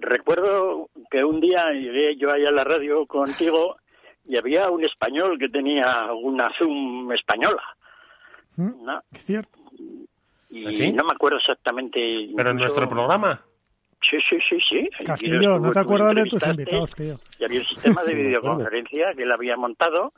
[0.01, 3.77] recuerdo que un día llegué yo ahí a la radio contigo
[4.25, 7.63] y había un español que tenía una Zoom española.
[8.57, 9.03] Mm, ¿no?
[9.13, 9.59] Es cierto.
[10.51, 12.31] Y ¿Ah, no me acuerdo exactamente.
[12.35, 13.43] ¿Pero en nuestro programa?
[14.03, 15.05] Sí, sí, sí, sí.
[15.05, 17.17] Castillo, no te acuerdas de tus invitados, tío.
[17.39, 20.13] Y había un sistema de videoconferencia que él había montado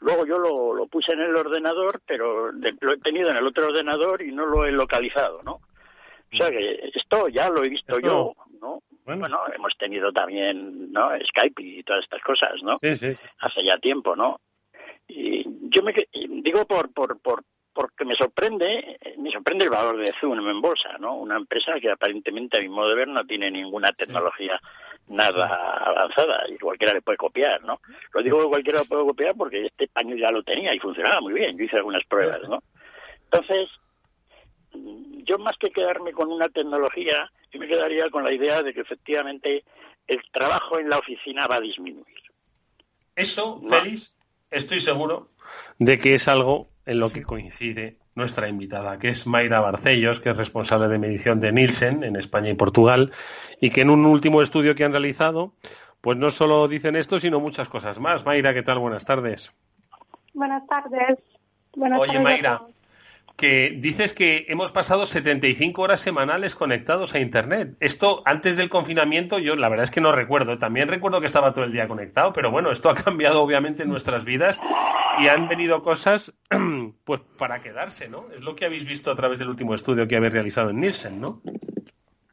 [0.00, 3.66] Luego yo lo, lo puse en el ordenador, pero lo he tenido en el otro
[3.66, 5.60] ordenador y no lo he localizado, ¿no?
[6.32, 8.82] O sea que esto ya lo he visto yo, ¿no?
[9.04, 9.40] Bueno.
[9.54, 11.10] hemos tenido también, ¿no?
[11.28, 12.76] Skype y todas estas cosas, ¿no?
[12.78, 13.14] Sí, sí.
[13.38, 14.40] Hace ya tiempo, ¿no?
[15.06, 15.94] Y yo me
[16.42, 20.96] digo por, por, por, porque me sorprende, me sorprende el valor de Zoom en bolsa,
[20.98, 21.16] ¿no?
[21.16, 24.58] Una empresa que aparentemente a mi modo de ver no tiene ninguna tecnología
[25.08, 25.46] nada
[25.84, 27.80] avanzada y cualquiera le puede copiar, ¿no?
[28.12, 31.20] Lo digo que cualquiera lo puede copiar porque este paño ya lo tenía y funcionaba
[31.20, 31.56] muy bien.
[31.56, 32.62] Yo hice algunas pruebas, ¿no?
[33.24, 33.68] Entonces,
[35.24, 38.80] yo más que quedarme con una tecnología, yo me quedaría con la idea de que
[38.80, 39.64] efectivamente
[40.06, 42.06] el trabajo en la oficina va a disminuir.
[43.16, 44.14] Eso, Félix,
[44.50, 45.28] estoy seguro
[45.78, 50.30] de que es algo en lo que coincide nuestra invitada, que es Mayra Barcellos, que
[50.30, 53.12] es responsable de medición de Nielsen en España y Portugal,
[53.60, 55.52] y que en un último estudio que han realizado,
[56.00, 58.24] pues no solo dicen esto, sino muchas cosas más.
[58.24, 58.78] Mayra, ¿qué tal?
[58.78, 59.52] Buenas tardes.
[60.32, 61.18] Buenas tardes.
[61.76, 62.62] Buenas Oye, Mayra,
[63.36, 67.76] que dices que hemos pasado 75 horas semanales conectados a Internet.
[67.80, 70.56] Esto antes del confinamiento, yo la verdad es que no recuerdo.
[70.58, 74.24] También recuerdo que estaba todo el día conectado, pero bueno, esto ha cambiado obviamente nuestras
[74.24, 74.60] vidas
[75.20, 76.32] y han venido cosas
[77.04, 78.26] pues para quedarse, ¿no?
[78.32, 81.20] Es lo que habéis visto a través del último estudio que habéis realizado en Nielsen,
[81.20, 81.40] ¿no?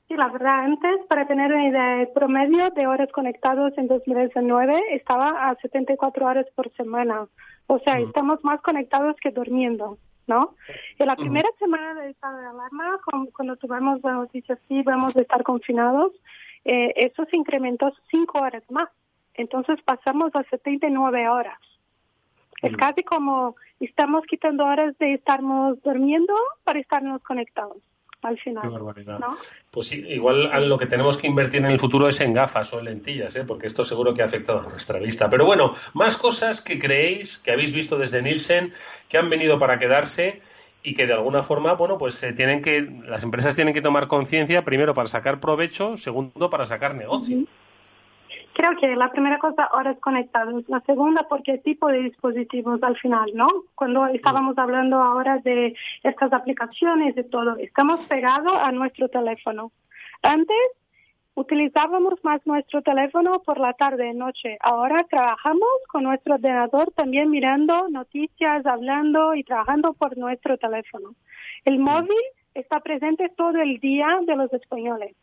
[0.07, 4.79] Sí, la verdad, antes, para tener una idea, el promedio de horas conectados en 2019
[4.91, 7.27] estaba a 74 horas por semana.
[7.67, 8.03] O sea, mm.
[8.03, 9.97] estamos más conectados que durmiendo.
[10.27, 10.55] ¿No?
[10.97, 12.99] En la primera semana de estado de alarma,
[13.33, 16.13] cuando tuvimos la noticia sí, vamos a estar confinados,
[16.65, 18.89] eh, eso se incrementó cinco horas más.
[19.33, 21.59] Entonces pasamos a 79 horas.
[22.61, 27.77] Es casi como estamos quitando horas de estarnos durmiendo para estarnos conectados
[28.21, 28.63] al final.
[29.71, 32.79] Pues sí, igual lo que tenemos que invertir en el futuro es en gafas o
[32.79, 33.43] en lentillas, ¿eh?
[33.47, 35.29] porque esto seguro que ha afectado a nuestra vista.
[35.29, 38.73] Pero bueno, más cosas que creéis, que habéis visto desde Nielsen,
[39.09, 40.41] que han venido para quedarse
[40.83, 44.07] y que de alguna forma, bueno, pues se tienen que, las empresas tienen que tomar
[44.07, 47.45] conciencia, primero para sacar provecho, segundo para sacar negocio.
[48.53, 50.67] Creo que la primera cosa, horas conectados.
[50.67, 53.47] La segunda, porque tipo de dispositivos al final, ¿no?
[53.75, 55.73] Cuando estábamos hablando ahora de
[56.03, 59.71] estas aplicaciones y todo, estamos pegados a nuestro teléfono.
[60.21, 60.57] Antes
[61.35, 64.57] utilizábamos más nuestro teléfono por la tarde, noche.
[64.61, 71.15] Ahora trabajamos con nuestro ordenador también mirando noticias, hablando y trabajando por nuestro teléfono.
[71.63, 72.21] El móvil
[72.53, 75.15] está presente todo el día de los españoles.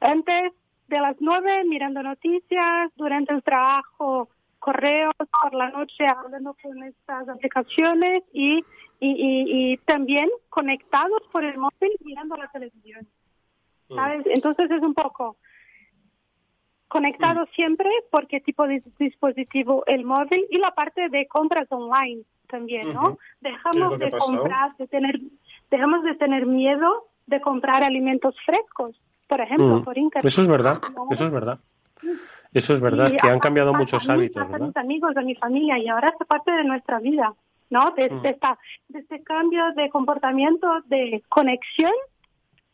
[0.00, 0.52] Antes
[0.92, 4.28] de las nueve mirando noticias, durante el trabajo
[4.58, 8.62] correos, por la noche hablando con estas aplicaciones y,
[9.00, 13.08] y, y, también conectados por el móvil mirando la televisión.
[13.88, 13.94] Mm.
[13.94, 14.26] ¿Sabes?
[14.26, 15.36] Entonces es un poco
[16.88, 22.92] conectado siempre porque tipo de dispositivo el móvil y la parte de compras online también,
[22.92, 23.18] ¿no?
[23.40, 25.18] Dejamos de comprar, de tener,
[25.70, 28.94] dejamos de tener miedo de comprar alimentos frescos
[29.32, 29.84] por ejemplo, mm.
[29.84, 30.78] por Eso es verdad,
[31.10, 31.58] eso es verdad.
[32.52, 34.66] Eso es verdad, que han cambiado muchos hábitos, ¿verdad?
[34.66, 37.32] mis amigos, de mi familia, y ahora es parte de nuestra vida,
[37.70, 37.92] ¿no?
[37.92, 38.26] De, mm.
[38.26, 38.58] esta,
[38.88, 41.92] de este cambio de comportamiento, de conexión,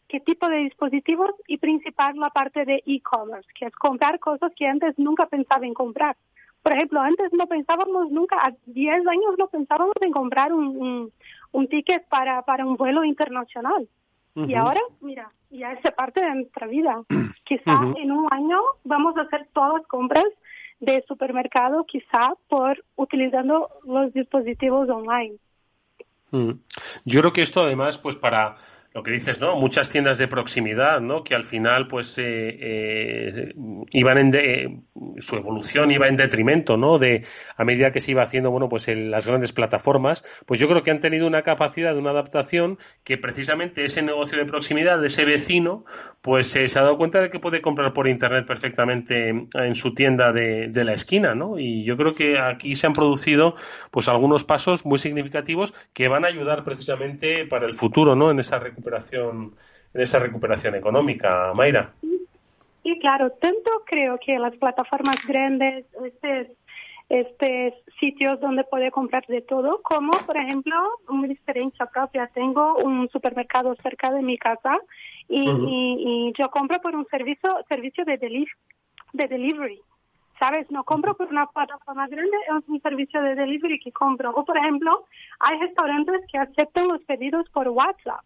[0.08, 4.66] qué tipo de dispositivos, y principal la parte de e-commerce, que es comprar cosas que
[4.66, 6.16] antes nunca pensaba en comprar.
[6.64, 11.12] Por ejemplo, antes no pensábamos nunca, a 10 años no pensábamos en comprar un,
[11.52, 13.86] un, ticket para, para un vuelo internacional.
[14.34, 17.02] Y ahora, mira, ya es parte de nuestra vida.
[17.44, 20.26] Quizá en un año vamos a hacer todas las compras
[20.80, 25.36] de supermercado, quizá por utilizando los dispositivos online.
[26.30, 28.56] Yo creo que esto además, pues para
[28.94, 29.56] lo que dices, ¿no?
[29.56, 31.22] Muchas tiendas de proximidad, ¿no?
[31.22, 33.54] Que al final, pues, eh, eh,
[33.90, 34.80] iban en de,
[35.18, 36.98] su evolución iba en detrimento, ¿no?
[36.98, 37.24] De
[37.56, 40.82] a medida que se iba haciendo, bueno, pues en las grandes plataformas, pues yo creo
[40.82, 45.08] que han tenido una capacidad de una adaptación que precisamente ese negocio de proximidad de
[45.08, 45.84] ese vecino,
[46.22, 50.32] pues se ha dado cuenta de que puede comprar por internet perfectamente en su tienda
[50.32, 51.58] de, de la esquina, ¿no?
[51.58, 53.54] Y yo creo que aquí se han producido,
[53.90, 58.30] pues, algunos pasos muy significativos que van a ayudar precisamente para el futuro, ¿no?
[58.30, 59.54] En esa recuperación recuperación,
[59.94, 61.92] en esa recuperación económica, Mayra.
[62.82, 66.56] Sí, claro, tanto creo que las plataformas grandes, estos,
[67.08, 70.76] estos sitios donde puede comprar de todo, como por ejemplo,
[71.08, 74.78] una experiencia propia, tengo un supermercado cerca de mi casa
[75.28, 78.16] y, y, yo compro por un servicio servicio de,
[79.12, 79.80] de delivery.
[80.38, 80.70] ¿Sabes?
[80.70, 84.30] No compro por una plataforma grande, es un servicio de delivery que compro.
[84.30, 85.04] O, por ejemplo,
[85.40, 88.24] hay restaurantes que aceptan los pedidos por WhatsApp.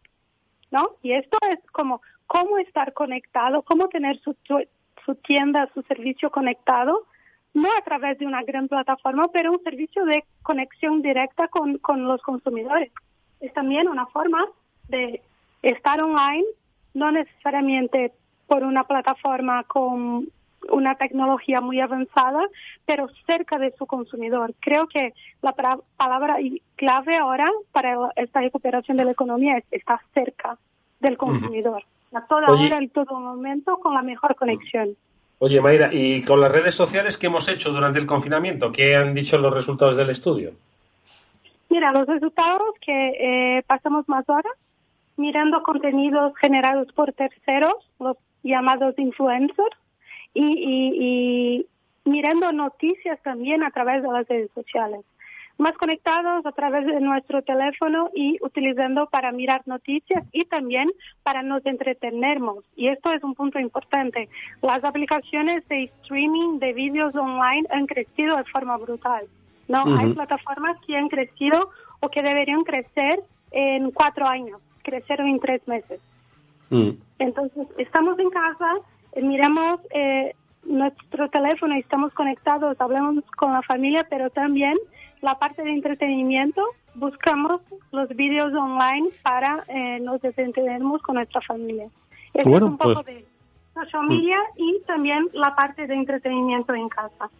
[0.72, 0.96] ¿No?
[1.02, 4.34] Y esto es como cómo estar conectado, cómo tener su,
[5.04, 7.06] su tienda, su servicio conectado,
[7.54, 12.04] no a través de una gran plataforma, pero un servicio de conexión directa con, con
[12.08, 12.90] los consumidores.
[13.40, 14.44] Es también una forma
[14.88, 15.20] de
[15.62, 16.44] estar online,
[16.94, 18.12] no necesariamente
[18.46, 20.28] por una plataforma con
[20.70, 22.40] una tecnología muy avanzada,
[22.86, 24.54] pero cerca de su consumidor.
[24.60, 26.36] Creo que la palabra
[26.76, 30.58] clave ahora para esta recuperación de la economía es estar cerca
[31.00, 31.82] del consumidor.
[32.12, 34.96] A toda hora, en todo momento, con la mejor conexión.
[35.38, 38.70] Oye, Mayra, ¿y con las redes sociales qué hemos hecho durante el confinamiento?
[38.70, 40.52] ¿Qué han dicho los resultados del estudio?
[41.68, 43.08] Mira, los resultados que
[43.58, 44.52] eh, pasamos más horas
[45.16, 49.76] mirando contenidos generados por terceros, los llamados influencers,
[50.34, 51.66] y,
[52.04, 55.00] mirando noticias también a través de las redes sociales.
[55.58, 60.90] Más conectados a través de nuestro teléfono y utilizando para mirar noticias y también
[61.22, 62.64] para nos entretenernos.
[62.74, 64.28] Y esto es un punto importante.
[64.62, 69.26] Las aplicaciones de streaming de vídeos online han crecido de forma brutal.
[69.68, 71.70] No, hay plataformas que han crecido
[72.00, 73.20] o que deberían crecer
[73.52, 76.00] en cuatro años, crecieron en tres meses.
[76.70, 76.90] Mm.
[77.18, 78.74] Entonces, estamos en casa,
[79.20, 80.34] miramos eh,
[80.64, 84.76] nuestro teléfono y estamos conectados, hablamos con la familia, pero también
[85.20, 86.62] la parte de entretenimiento,
[86.94, 87.60] buscamos
[87.90, 91.88] los vídeos online para eh, nos entretenernos con nuestra familia.
[92.34, 93.24] es un poco pues de
[93.74, 97.30] social media y también la parte de entretenimiento en casa.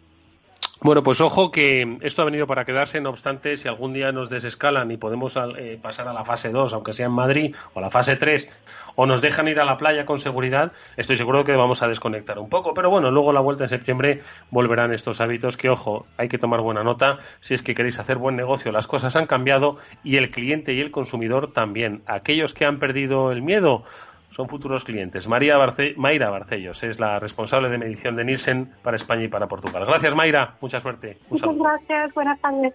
[0.83, 4.29] Bueno, pues ojo que esto ha venido para quedarse, no obstante, si algún día nos
[4.29, 7.89] desescalan y podemos eh, pasar a la fase 2, aunque sea en Madrid, o la
[7.89, 8.51] fase 3,
[8.95, 12.37] o nos dejan ir a la playa con seguridad, estoy seguro que vamos a desconectar
[12.37, 12.73] un poco.
[12.73, 16.59] Pero bueno, luego la vuelta en septiembre volverán estos hábitos que, ojo, hay que tomar
[16.59, 17.19] buena nota.
[17.39, 20.81] Si es que queréis hacer buen negocio, las cosas han cambiado y el cliente y
[20.81, 22.01] el consumidor también.
[22.07, 23.85] Aquellos que han perdido el miedo,
[24.33, 25.27] son futuros clientes.
[25.27, 25.55] María
[25.95, 29.85] Mayra Barcellos es la responsable de medición de Nielsen para España y para Portugal.
[29.85, 30.55] Gracias, Mayra.
[30.59, 31.17] Mucha suerte.
[31.29, 32.13] Muchas gracias.
[32.13, 32.73] Buenas tardes.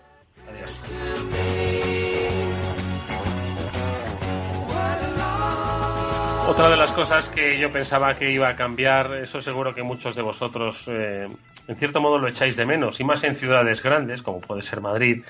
[6.48, 10.16] Otra de las cosas que yo pensaba que iba a cambiar, eso seguro que muchos
[10.16, 11.28] de vosotros, eh,
[11.66, 14.80] en cierto modo, lo echáis de menos, y más en ciudades grandes, como puede ser
[14.80, 15.22] Madrid,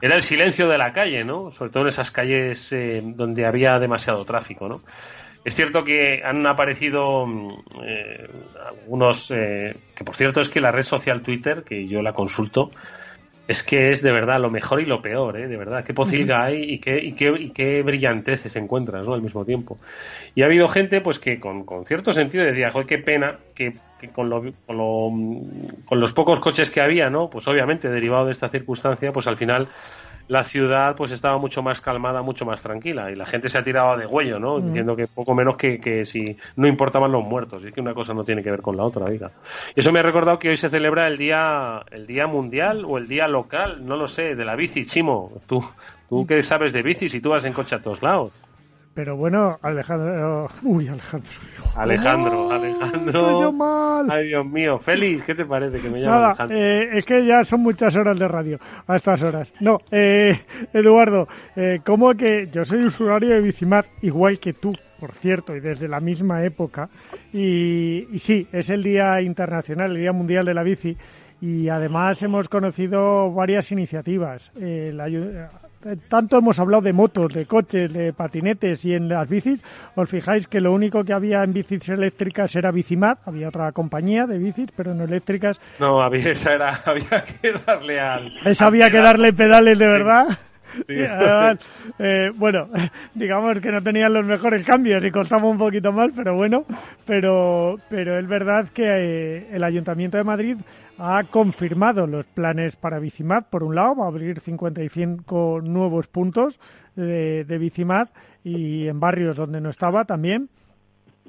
[0.00, 1.52] era el silencio de la calle, ¿no?
[1.52, 4.76] Sobre todo en esas calles eh, donde había demasiado tráfico, ¿no?
[5.46, 7.50] Es cierto que han aparecido mm,
[7.84, 8.26] eh,
[8.66, 12.72] algunos, eh, que por cierto es que la red social Twitter, que yo la consulto,
[13.46, 15.46] es que es de verdad lo mejor y lo peor, ¿eh?
[15.46, 15.84] de verdad.
[15.84, 19.14] Qué posibilidad hay y qué, y qué, y qué brillanteces encuentras ¿no?
[19.14, 19.78] al mismo tiempo.
[20.34, 23.74] Y ha habido gente pues que con, cierto sentido decía, joder, qué pena que,
[24.12, 25.12] con, lo, con, lo,
[25.84, 27.30] con los pocos coches que había, ¿no?
[27.30, 29.68] pues obviamente derivado de esta circunstancia, pues al final
[30.28, 33.62] la ciudad pues estaba mucho más calmada, mucho más tranquila y la gente se ha
[33.62, 34.58] tirado de huello, ¿no?
[34.58, 34.66] Mm.
[34.66, 37.94] Diciendo que poco menos que, que, si no importaban los muertos, y es que una
[37.94, 39.30] cosa no tiene que ver con la otra, diga.
[39.74, 42.98] Y eso me ha recordado que hoy se celebra el día el día mundial o
[42.98, 45.32] el día local, no lo sé, de la bici, Chimo.
[45.46, 45.64] Tú
[46.08, 48.32] tú qué sabes de bicis y tú vas en coche a todos lados.
[48.96, 50.48] Pero bueno, Alejandro.
[50.62, 51.30] Uy, Alejandro.
[51.76, 53.52] Alejandro, Alejandro.
[53.52, 54.10] mal.
[54.10, 54.78] Ay, Dios mío.
[54.78, 56.56] Félix, ¿qué te parece que me llama Nada, Alejandro?
[56.58, 59.52] eh, es que ya son muchas horas de radio a estas horas.
[59.60, 60.34] No, eh,
[60.72, 64.72] Eduardo, eh, ¿cómo que yo soy usuario de Bicimat igual que tú?
[64.98, 66.88] Por cierto, y desde la misma época.
[67.30, 70.96] Y, y sí, es el Día Internacional, el Día Mundial de la Bici.
[71.42, 74.50] Y además hemos conocido varias iniciativas.
[74.58, 75.06] Eh, la
[76.08, 79.62] tanto hemos hablado de motos, de coches, de patinetes y en las bicis.
[79.94, 83.18] Os fijáis que lo único que había en bicis eléctricas era Bicimat.
[83.26, 85.60] Había otra compañía de bicis, pero no eléctricas.
[85.78, 88.32] No, había, esa era, había que darle al.
[88.44, 89.04] Esa al había que pedal.
[89.04, 90.26] darle pedales de verdad.
[90.86, 91.00] Sí.
[91.04, 91.58] Además,
[91.98, 92.68] eh, bueno,
[93.14, 96.64] digamos que no tenían los mejores cambios y costaba un poquito más, pero bueno,
[97.06, 100.56] pero, pero es verdad que eh, el Ayuntamiento de Madrid
[100.98, 103.48] ha confirmado los planes para Bicimat.
[103.48, 106.60] Por un lado, va a abrir 55 nuevos puntos
[106.94, 108.10] de, de Bicimat
[108.44, 110.48] y en barrios donde no estaba también.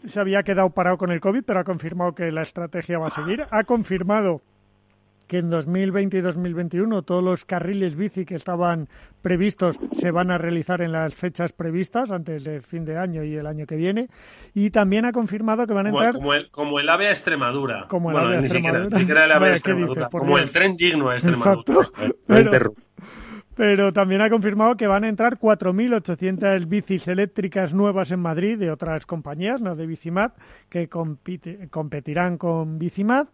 [0.06, 3.12] Se había quedado parado con el COVID, pero ha confirmado que la estrategia va a
[3.12, 3.46] seguir.
[3.50, 4.42] Ha confirmado
[5.28, 8.88] que en 2020 y 2021 todos los carriles bici que estaban
[9.22, 13.36] previstos se van a realizar en las fechas previstas antes del fin de año y
[13.36, 14.08] el año que viene.
[14.54, 17.86] Y también ha confirmado que van a entrar como el, como el AVE a Extremadura.
[17.90, 18.96] Como el Bueno, AVE a ni siquiera- Extremadura.
[18.98, 20.02] Ni siquiera el AVE a Bueno, ¿qué Extremadura.
[20.02, 20.12] dice?
[20.12, 20.48] Por como Dios.
[20.48, 21.64] el tren digno a Extremadura.
[21.68, 22.74] Exacto.
[23.56, 28.70] Pero- también ha confirmado que van a entrar 4.800 bicis eléctricas nuevas en Madrid de
[28.70, 30.36] otras compañías, no de Bicimat,
[30.70, 33.30] que compite- competirán con Bicimat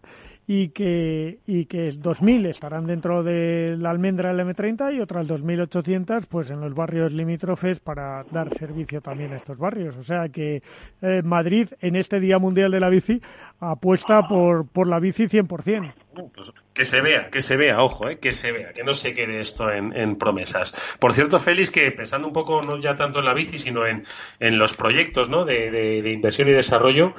[0.46, 6.26] y que, y que 2.000 estarán dentro de la almendra del M30 y otras 2.800
[6.28, 9.96] pues en los barrios limítrofes para dar servicio también a estos barrios.
[9.96, 10.62] O sea que
[11.02, 13.22] eh, Madrid en este Día Mundial de la Bici
[13.60, 15.94] apuesta por, por la bici 100%.
[16.36, 19.14] Pues que se vea, que se vea, ojo, eh, que se vea, que no se
[19.14, 20.76] quede esto en, promesas.
[21.00, 24.04] Por cierto, Félix, que pensando un poco no ya tanto en la bici, sino en,
[24.42, 25.46] en los proyectos ¿no?
[25.46, 27.14] de- de inversión y desarrollo,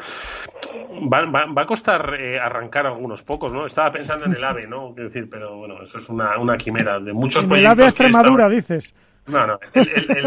[1.12, 3.66] va, va- va a costar eh, arrancar algunos pocos, ¿no?
[3.66, 4.92] Estaba pensando en el AVE, ¿no?
[4.94, 7.78] Quiero decir, pero bueno, eso es una, una quimera de muchos En el proyectos.
[7.78, 8.94] AVE Extremadura, estaban- dices.
[9.26, 10.26] No, no, el, el,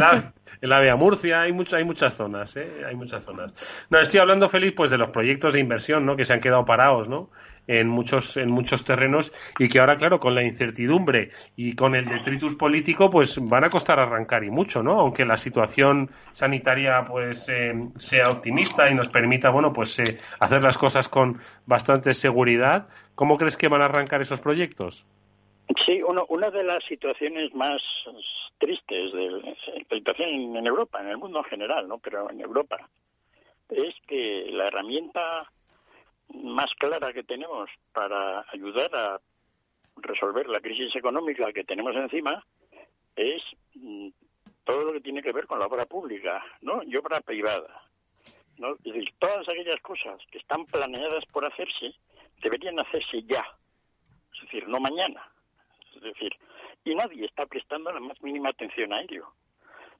[0.61, 2.83] el ave, a Murcia, hay, mucho, hay muchas zonas, ¿eh?
[2.87, 3.53] Hay muchas zonas.
[3.89, 6.15] No, estoy hablando, Félix, pues de los proyectos de inversión, ¿no?
[6.15, 7.29] Que se han quedado parados, ¿no?
[7.67, 12.05] En muchos, en muchos terrenos y que ahora, claro, con la incertidumbre y con el
[12.05, 14.99] detritus político, pues van a costar arrancar y mucho, ¿no?
[14.99, 20.63] Aunque la situación sanitaria, pues, eh, sea optimista y nos permita, bueno, pues, eh, hacer
[20.63, 22.87] las cosas con bastante seguridad.
[23.15, 25.05] ¿Cómo crees que van a arrancar esos proyectos?
[25.85, 27.81] Sí, uno, una de las situaciones más
[28.57, 29.55] tristes de la
[29.89, 31.97] situación en Europa, en el mundo en general, ¿no?
[31.97, 32.89] Pero en Europa,
[33.69, 35.51] es que la herramienta
[36.33, 39.19] más clara que tenemos para ayudar a
[39.97, 42.45] resolver la crisis económica que tenemos encima
[43.15, 43.41] es
[43.75, 44.09] mm,
[44.63, 46.83] todo lo que tiene que ver con la obra pública, ¿no?
[46.83, 47.87] Y obra privada.
[48.57, 48.73] ¿no?
[48.73, 51.93] Es decir, todas aquellas cosas que están planeadas por hacerse
[52.41, 53.45] deberían hacerse ya.
[54.33, 55.23] Es decir, no mañana.
[55.97, 56.31] Es decir,
[56.83, 59.27] y nadie está prestando la más mínima atención a ello.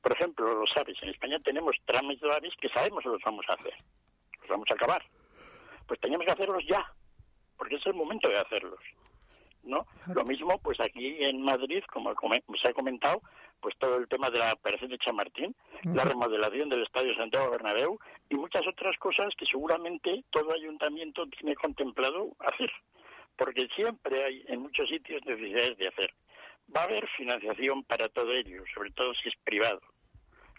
[0.01, 3.45] Por ejemplo, lo sabes, en España tenemos tramos de aves que sabemos que los vamos
[3.49, 3.73] a hacer,
[4.41, 5.03] los vamos a acabar.
[5.87, 6.85] Pues tenemos que hacerlos ya,
[7.57, 8.79] porque es el momento de hacerlos.
[9.63, 9.85] ¿no?
[10.13, 12.13] Lo mismo, pues aquí en Madrid, como
[12.61, 13.21] se ha comentado,
[13.59, 17.99] pues todo el tema de la operación de Chamartín, la remodelación del Estadio Santiago Bernabéu
[18.29, 22.71] y muchas otras cosas que seguramente todo ayuntamiento tiene contemplado hacer,
[23.37, 26.13] porque siempre hay en muchos sitios necesidades de hacer.
[26.75, 29.81] Va a haber financiación para todo ello, sobre todo si es privado.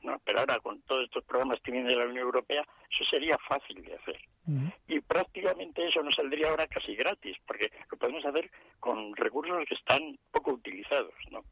[0.03, 0.21] ¿no?
[0.25, 3.83] Pero ahora con todos estos programas que vienen de la Unión Europea, eso sería fácil
[3.85, 4.19] de hacer.
[4.87, 8.51] Y prácticamente eso nos saldría ahora casi gratis, porque lo podemos hacer
[8.81, 11.43] con recursos que están poco utilizados, ¿no?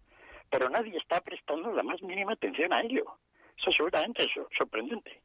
[0.49, 3.05] Pero nadie está prestando la más mínima atención a ello.
[3.59, 5.21] Eso seguramente es sorprendente.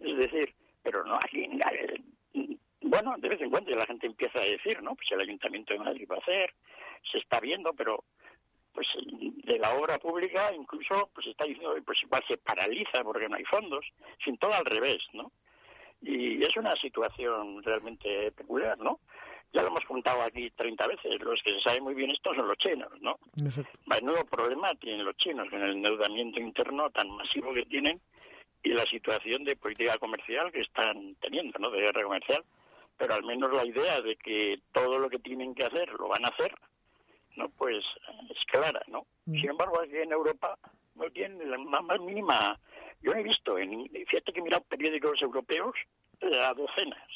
[0.00, 2.00] Es decir, pero no eh,
[2.88, 4.94] bueno, de vez en cuando la gente empieza a decir, ¿no?
[4.94, 6.54] Pues el Ayuntamiento de Madrid va a hacer,
[7.10, 8.04] se está viendo, pero
[8.72, 8.86] pues
[9.44, 13.44] de la obra pública incluso pues está diciendo pues igual se paraliza porque no hay
[13.44, 13.84] fondos,
[14.24, 15.32] sin todo al revés, ¿no?
[16.00, 19.00] Y es una situación realmente peculiar, ¿no?
[19.52, 22.46] Ya lo hemos contado aquí 30 veces, los que se saben muy bien esto son
[22.46, 23.18] los chinos, ¿no?
[23.86, 28.00] Menudo problema tienen los chinos con el endeudamiento interno tan masivo que tienen
[28.62, 31.70] y la situación de política comercial que están teniendo, ¿no?
[31.70, 32.44] De guerra comercial.
[32.98, 36.24] Pero al menos la idea de que todo lo que tienen que hacer lo van
[36.24, 36.52] a hacer,
[37.36, 37.48] ¿no?
[37.50, 37.84] Pues
[38.30, 39.06] es clara, ¿no?
[39.40, 40.58] Sin embargo, aquí en Europa
[40.94, 42.58] no tienen la más, más mínima...
[43.00, 45.76] Yo he visto, en, fíjate que he mirado periódicos europeos
[46.20, 47.08] eh, a docenas,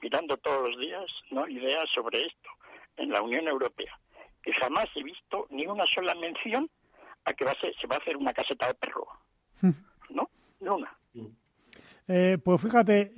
[0.00, 2.48] mirando todos los días no ideas sobre esto
[2.96, 3.98] en la Unión Europea,
[4.42, 6.70] que jamás he visto ni una sola mención
[7.26, 9.06] a que va a ser- se va a hacer una caseta de perro.
[10.08, 10.30] ¿No?
[10.60, 10.96] Ni una.
[12.08, 13.12] Eh, pues fíjate,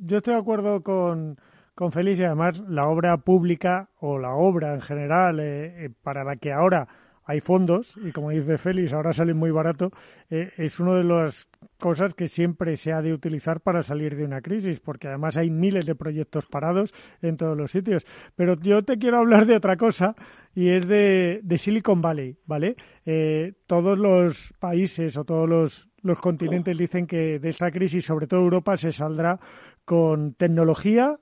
[0.00, 1.38] yo estoy de acuerdo con,
[1.74, 6.36] con y además la obra pública o la obra en general eh, eh, para la
[6.36, 6.88] que ahora
[7.30, 9.92] hay fondos y como dice Félix, ahora sale muy barato,
[10.30, 14.24] eh, es una de las cosas que siempre se ha de utilizar para salir de
[14.24, 18.04] una crisis, porque además hay miles de proyectos parados en todos los sitios.
[18.34, 20.16] Pero yo te quiero hablar de otra cosa
[20.56, 22.74] y es de, Silicon Valley, ¿vale?
[23.06, 28.26] Eh, todos los países o todos los, los continentes dicen que de esta crisis, sobre
[28.26, 29.40] todo Europa, se saldrá
[29.84, 31.18] con tecnología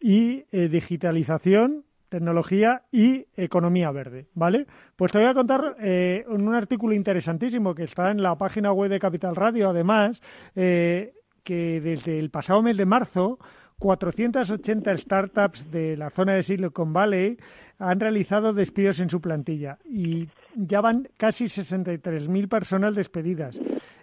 [0.00, 4.66] y eh, digitalización tecnología y economía verde, ¿vale?
[4.96, 8.90] Pues te voy a contar eh, un artículo interesantísimo que está en la página web
[8.90, 10.22] de Capital Radio, además,
[10.56, 11.12] eh,
[11.44, 13.38] que desde el pasado mes de marzo
[13.78, 17.38] 480 startups de la zona de Silicon Valley
[17.78, 23.58] han realizado despidos en su plantilla y ya van casi 63.000 personas despedidas.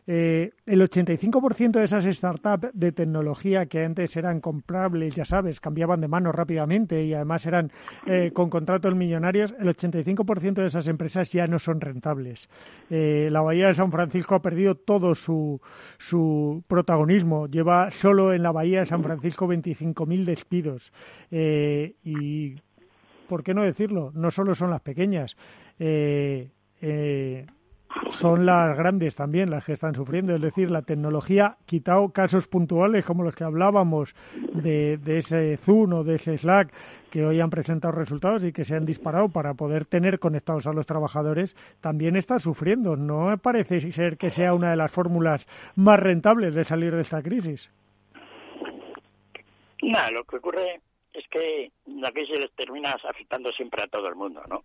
[0.07, 5.99] Eh, el 85% de esas startups de tecnología que antes eran comprables, ya sabes, cambiaban
[5.99, 7.71] de mano rápidamente y además eran
[8.05, 12.49] eh, con contratos millonarios, el 85% de esas empresas ya no son rentables.
[12.91, 15.59] Eh, la Bahía de San Francisco ha perdido todo su,
[15.97, 17.47] su protagonismo.
[17.47, 20.93] Lleva solo en la Bahía de San Francisco 25.000 despidos.
[21.31, 22.55] y,
[23.27, 24.11] ¿por qué no decirlo?
[24.13, 25.35] No solo son las pequeñas.
[25.79, 26.49] Eh,
[26.81, 27.45] eh,
[28.09, 30.35] son las grandes también las que están sufriendo.
[30.35, 34.15] Es decir, la tecnología, quitado casos puntuales como los que hablábamos
[34.53, 36.73] de, ese Zoom o de ese Slack,
[37.09, 40.73] que hoy han presentado resultados y que se han disparado para poder tener conectados a
[40.73, 42.95] los trabajadores, también está sufriendo.
[42.95, 47.21] No parece ser que sea una de las fórmulas más rentables de salir de esta
[47.21, 47.71] crisis.
[49.81, 50.81] No, lo que ocurre
[51.15, 54.63] es que la crisis les termina afectando siempre a todo el mundo, ¿no?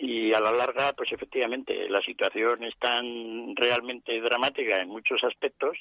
[0.00, 5.76] y a la larga, pues efectivamente, la situación es tan realmente dramática en muchos aspectos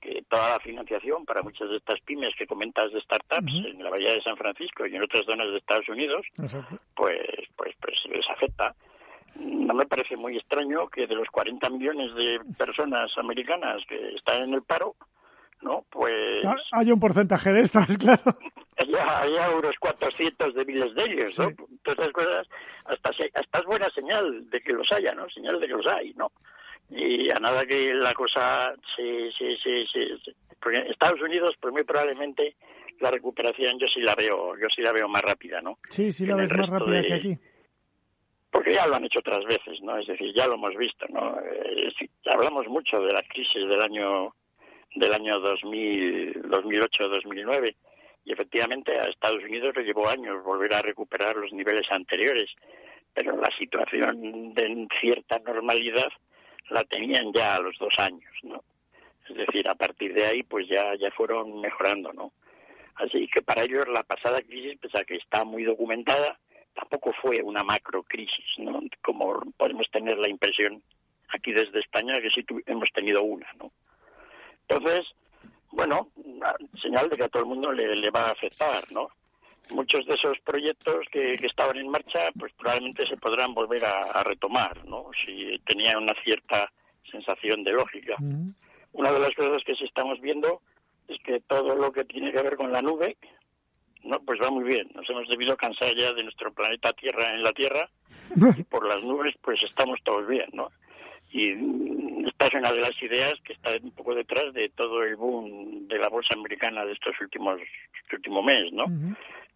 [0.00, 3.90] que toda la financiación para muchas de estas pymes que comentas de startups en la
[3.90, 6.24] Bahía de San Francisco y en otras zonas de Estados Unidos,
[6.94, 7.18] pues,
[7.56, 8.72] pues, pues les afecta.
[9.34, 14.42] No me parece muy extraño que de los 40 millones de personas americanas que están
[14.42, 14.94] en el paro,
[15.66, 15.84] ¿no?
[15.90, 16.44] Pues...
[16.72, 18.22] Hay un porcentaje de estas, claro.
[18.78, 21.50] Hay, unos cuantos cientos de miles de ellos, ¿no?
[21.82, 22.46] Todas esas cosas,
[22.84, 25.28] hasta, hasta es buena señal de que los haya, ¿no?
[25.30, 26.30] Señal de que los hay, ¿no?
[26.90, 29.32] Y a nada que la cosa se...
[29.32, 29.86] se, se,
[30.60, 32.54] porque en Estados Unidos, pues muy probablemente
[33.00, 35.78] la recuperación yo sí la veo, yo sí la veo más rápida, ¿no?
[35.88, 37.38] Sí, sí la ves más rápida que aquí
[38.56, 39.98] porque ya lo han hecho otras veces, ¿no?
[39.98, 41.38] Es decir, ya lo hemos visto, ¿no?
[41.40, 41.92] Eh,
[42.24, 44.34] hablamos mucho de la crisis del año
[44.96, 47.74] del año 2000, 2008-2009
[48.24, 52.50] y efectivamente a Estados Unidos le llevó años volver a recuperar los niveles anteriores,
[53.14, 56.08] pero la situación de cierta normalidad
[56.70, 58.62] la tenían ya a los dos años, ¿no?
[59.28, 62.32] Es decir, a partir de ahí pues ya, ya fueron mejorando, ¿no?
[62.96, 66.38] Así que para ellos la pasada crisis, pese a que está muy documentada,
[66.74, 68.80] tampoco fue una macro crisis, ¿no?
[69.02, 70.82] Como podemos tener la impresión
[71.28, 73.70] aquí desde España que sí hemos tenido una, ¿no?
[74.68, 75.06] Entonces,
[75.70, 76.08] bueno,
[76.80, 79.08] señal de que a todo el mundo le, va a afectar, ¿no?
[79.70, 84.84] Muchos de esos proyectos que, estaban en marcha, pues probablemente se podrán volver a, retomar,
[84.86, 85.10] ¿no?
[85.24, 86.70] Si tenía una cierta
[87.10, 88.16] sensación de lógica.
[88.92, 90.62] Una de las cosas que sí estamos viendo
[91.08, 93.16] es que todo lo que tiene que ver con la nube,
[94.02, 94.88] no, pues va muy bien.
[94.94, 97.88] Nos hemos debido cansar ya de nuestro planeta Tierra en la Tierra
[98.56, 100.70] y por las nubes, pues estamos todos bien, ¿no?
[101.30, 101.52] Y
[102.26, 105.88] esta es una de las ideas que está un poco detrás de todo el boom
[105.88, 107.60] de la bolsa americana de estos últimos
[108.02, 108.86] este último mes, ¿no?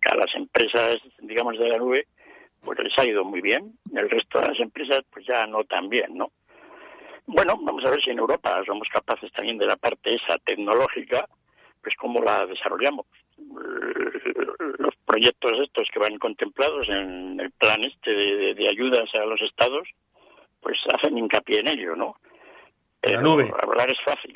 [0.02, 2.06] Que a las empresas, digamos, de la nube,
[2.62, 3.72] pues les ha ido muy bien.
[3.94, 6.32] El resto de las empresas, pues ya no tan bien, ¿no?
[7.26, 11.28] Bueno, vamos a ver si en Europa somos capaces también de la parte esa tecnológica,
[11.82, 13.06] pues cómo la desarrollamos.
[14.78, 19.88] Los proyectos estos que van contemplados en el plan este de ayudas a los estados,
[20.60, 22.16] pues hacen hincapié en ello, ¿no?
[23.02, 23.50] En la nube.
[23.62, 24.34] Hablar es fácil.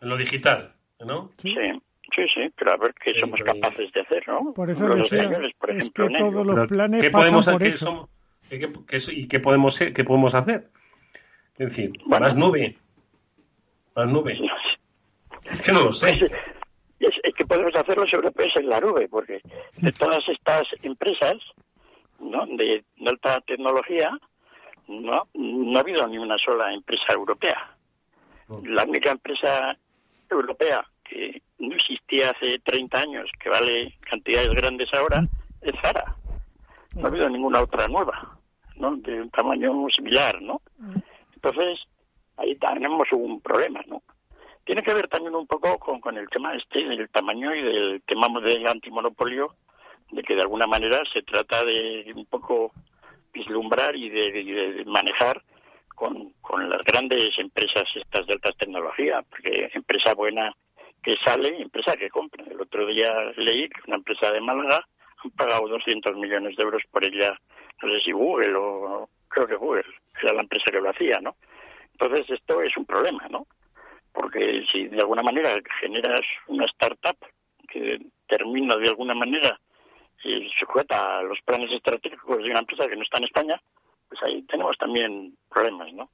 [0.00, 1.30] En lo digital, ¿no?
[1.38, 1.54] Sí.
[2.14, 4.52] Sí, sí, pero a ver qué somos capaces de hacer, ¿no?
[4.52, 8.08] Por eso los españoles, por ejemplo, que todos los planes ¿qué podemos, por eso.
[8.50, 10.70] ¿Y qué podemos, qué podemos hacer?
[11.58, 12.76] En fin, más nube.
[13.94, 14.38] Más nube.
[15.44, 16.18] Es que no lo sé.
[17.00, 19.40] Es, es, que podemos hacer los europeos en la nube, porque
[19.78, 21.38] de todas estas empresas
[22.18, 22.44] ¿no?
[22.44, 24.10] de alta tecnología,
[24.90, 27.76] no, no ha habido ni una sola empresa europea.
[28.64, 29.76] La única empresa
[30.28, 35.26] europea que no existía hace 30 años, que vale cantidades grandes ahora,
[35.60, 36.16] es Zara.
[36.96, 38.36] No ha habido ninguna otra nueva,
[38.76, 38.96] ¿no?
[38.96, 40.60] De un tamaño similar, ¿no?
[41.34, 41.86] Entonces,
[42.36, 44.02] ahí tenemos un problema, ¿no?
[44.64, 48.02] tiene que ver también un poco con, con el tema este del tamaño y del
[48.02, 49.54] tema del antimonopolio,
[50.12, 52.72] de que de alguna manera se trata de un poco
[53.32, 55.42] vislumbrar y de, manejar
[55.94, 60.54] con, con, las grandes empresas estas de alta tecnología, porque empresa buena
[61.02, 62.44] que sale, empresa que compra.
[62.44, 64.86] El otro día leí que una empresa de Málaga
[65.24, 67.38] han pagado 200 millones de euros por ella,
[67.82, 69.84] no sé si Google o creo que Google,
[70.22, 71.36] era la empresa que lo hacía, ¿no?
[71.92, 73.46] Entonces esto es un problema, ¿no?
[74.12, 77.16] Porque si de alguna manera generas una startup
[77.68, 79.58] que termina de alguna manera
[80.24, 83.60] y sujeta a los planes estratégicos de una empresa que no está en España,
[84.08, 86.10] pues ahí tenemos también problemas, ¿no?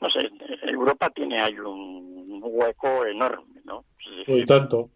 [0.00, 0.28] No sé,
[0.62, 3.84] Europa tiene ahí un hueco enorme, ¿no?
[4.26, 4.90] y tanto.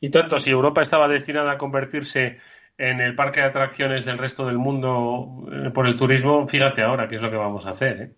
[0.00, 2.40] Y tanto, si Europa estaba destinada a convertirse
[2.76, 7.08] en el parque de atracciones del resto del mundo eh, por el turismo, fíjate ahora
[7.08, 8.12] qué es lo que vamos a hacer, ¿eh?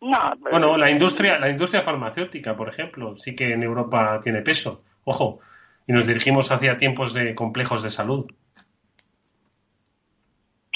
[0.00, 4.82] bueno, la industria, la industria farmacéutica, por ejemplo, sí que en Europa tiene peso.
[5.04, 5.40] Ojo,
[5.88, 8.30] y nos dirigimos hacia tiempos de complejos de salud.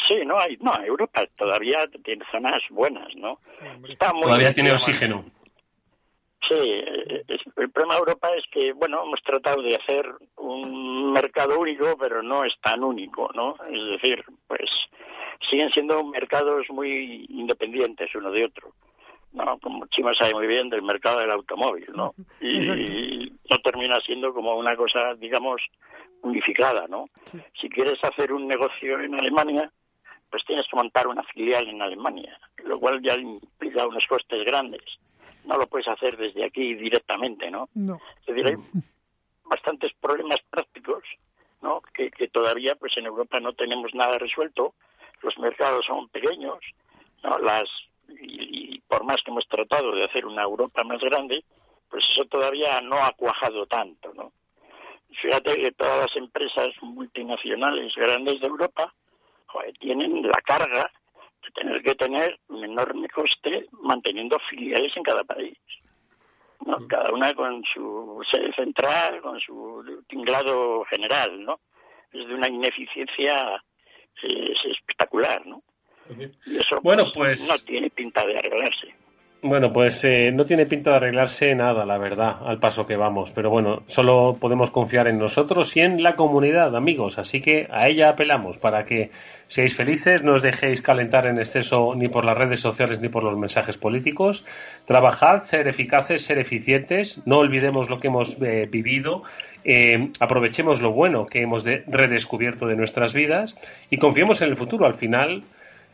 [0.08, 3.38] Sí, no hay, no, Europa todavía tiene zonas buenas, ¿no?
[4.22, 5.24] todavía tiene oxígeno.
[6.48, 6.82] Sí,
[7.56, 10.04] el problema de Europa es que, bueno, hemos tratado de hacer
[10.36, 13.54] un mercado único, pero no es tan único, ¿no?
[13.70, 14.68] Es decir, pues
[15.48, 18.72] siguen siendo mercados muy independientes uno de otro.
[19.32, 19.58] ¿No?
[19.58, 22.14] Como Chima sabe muy bien del mercado del automóvil, ¿no?
[22.40, 25.60] Y, no termina siendo como una cosa, digamos,
[26.22, 27.06] unificada, ¿no?
[27.60, 29.70] Si quieres hacer un negocio en Alemania,
[30.30, 34.82] pues tienes que montar una filial en Alemania, lo cual ya implica unos costes grandes.
[35.44, 37.68] No lo puedes hacer desde aquí directamente, ¿no?
[37.74, 38.00] no.
[38.20, 38.56] Es decir, hay
[39.44, 41.02] bastantes problemas prácticos,
[41.60, 41.82] ¿no?
[41.92, 44.74] Que, que todavía, pues en Europa no tenemos nada resuelto.
[45.20, 46.60] Los mercados son pequeños,
[47.22, 47.38] ¿no?
[47.38, 47.68] Las
[48.08, 51.44] y, por más que hemos tratado de hacer una Europa más grande,
[51.88, 54.32] pues eso todavía no ha cuajado tanto, ¿no?
[55.20, 58.92] Fíjate que todas las empresas multinacionales grandes de Europa
[59.78, 60.90] tienen la carga
[61.42, 65.58] de tener que tener un enorme coste manteniendo filiales en cada país.
[66.64, 66.78] ¿no?
[66.78, 66.86] Mm.
[66.86, 71.60] Cada una con su sede central, con su tinglado general, ¿no?
[72.12, 73.62] Es de una ineficiencia
[74.22, 75.62] eh, espectacular, ¿no?
[76.82, 78.88] Bueno, pues no tiene pinta de arreglarse.
[79.44, 83.32] Bueno, pues eh, no tiene pinta de arreglarse nada, la verdad, al paso que vamos.
[83.32, 87.18] Pero bueno, solo podemos confiar en nosotros y en la comunidad, amigos.
[87.18, 89.10] Así que a ella apelamos para que
[89.48, 93.24] seáis felices, no os dejéis calentar en exceso ni por las redes sociales ni por
[93.24, 94.46] los mensajes políticos.
[94.86, 97.20] Trabajad, ser eficaces, ser eficientes.
[97.26, 99.24] No olvidemos lo que hemos eh, vivido.
[99.64, 103.56] Eh, aprovechemos lo bueno que hemos redescubierto de nuestras vidas
[103.90, 104.86] y confiemos en el futuro.
[104.86, 105.42] Al final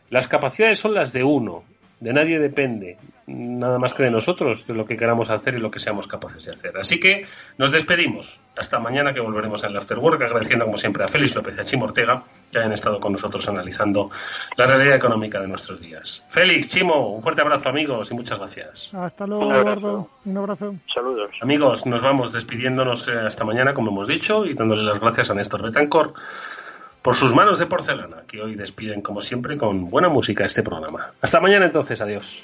[0.09, 1.63] las capacidades son las de uno,
[1.99, 2.97] de nadie depende,
[3.27, 6.45] nada más que de nosotros, de lo que queramos hacer y lo que seamos capaces
[6.45, 6.77] de hacer.
[6.77, 7.25] Así que
[7.57, 8.39] nos despedimos.
[8.57, 11.63] Hasta mañana que volveremos en el Afterwork, agradeciendo como siempre a Félix López y a
[11.63, 14.09] Chimo Ortega que hayan estado con nosotros analizando
[14.55, 16.25] la realidad económica de nuestros días.
[16.29, 18.93] Félix, Chimo, un fuerte abrazo amigos y muchas gracias.
[18.93, 20.09] Hasta luego, Eduardo.
[20.25, 20.75] Un abrazo.
[20.93, 21.31] Saludos.
[21.41, 25.33] Amigos, nos vamos despidiéndonos eh, hasta mañana, como hemos dicho, y dándole las gracias a
[25.33, 26.13] Néstor Betancor
[27.01, 31.11] por sus manos de porcelana, que hoy despiden como siempre con buena música este programa.
[31.21, 32.43] Hasta mañana entonces, adiós.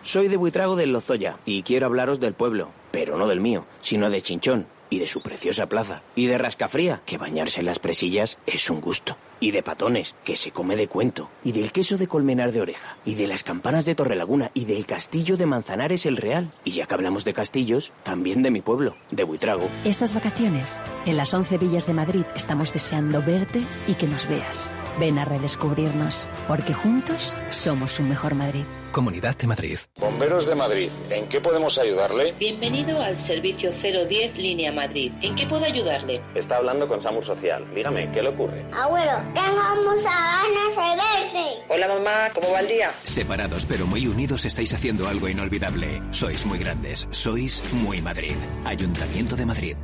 [0.00, 4.10] Soy de Buitrago del Lozoya y quiero hablaros del pueblo, pero no del mío, sino
[4.10, 6.02] de Chinchón y de su preciosa plaza.
[6.16, 9.16] Y de Rascafría, que bañarse en las presillas es un gusto.
[9.38, 11.30] Y de Patones, que se come de cuento.
[11.44, 12.96] Y del queso de Colmenar de Oreja.
[13.04, 14.50] Y de las campanas de Torrelaguna.
[14.54, 16.52] Y del castillo de Manzanares el Real.
[16.64, 19.68] Y ya que hablamos de castillos, también de mi pueblo, de Buitrago.
[19.84, 24.74] Estas vacaciones, en las 11 villas de Madrid, estamos deseando verte y que nos veas.
[24.98, 28.64] Ven a redescubrirnos, porque juntos somos un mejor Madrid.
[28.92, 29.78] Comunidad de Madrid.
[29.98, 32.32] Bomberos de Madrid, ¿en qué podemos ayudarle?
[32.38, 35.12] Bienvenido al servicio 010 Línea Madrid.
[35.22, 36.22] ¿En qué puedo ayudarle?
[36.34, 37.64] Está hablando con Samu Social.
[37.74, 38.66] Dígame, ¿qué le ocurre?
[38.70, 41.64] Abuelo, tengo muchas ganas de verte.
[41.70, 42.90] Hola mamá, ¿cómo va el día?
[43.02, 46.02] Separados pero muy unidos estáis haciendo algo inolvidable.
[46.10, 48.36] Sois muy grandes, sois muy Madrid.
[48.66, 49.76] Ayuntamiento de Madrid.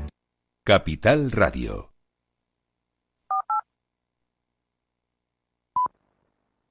[0.66, 1.94] Capital Radio.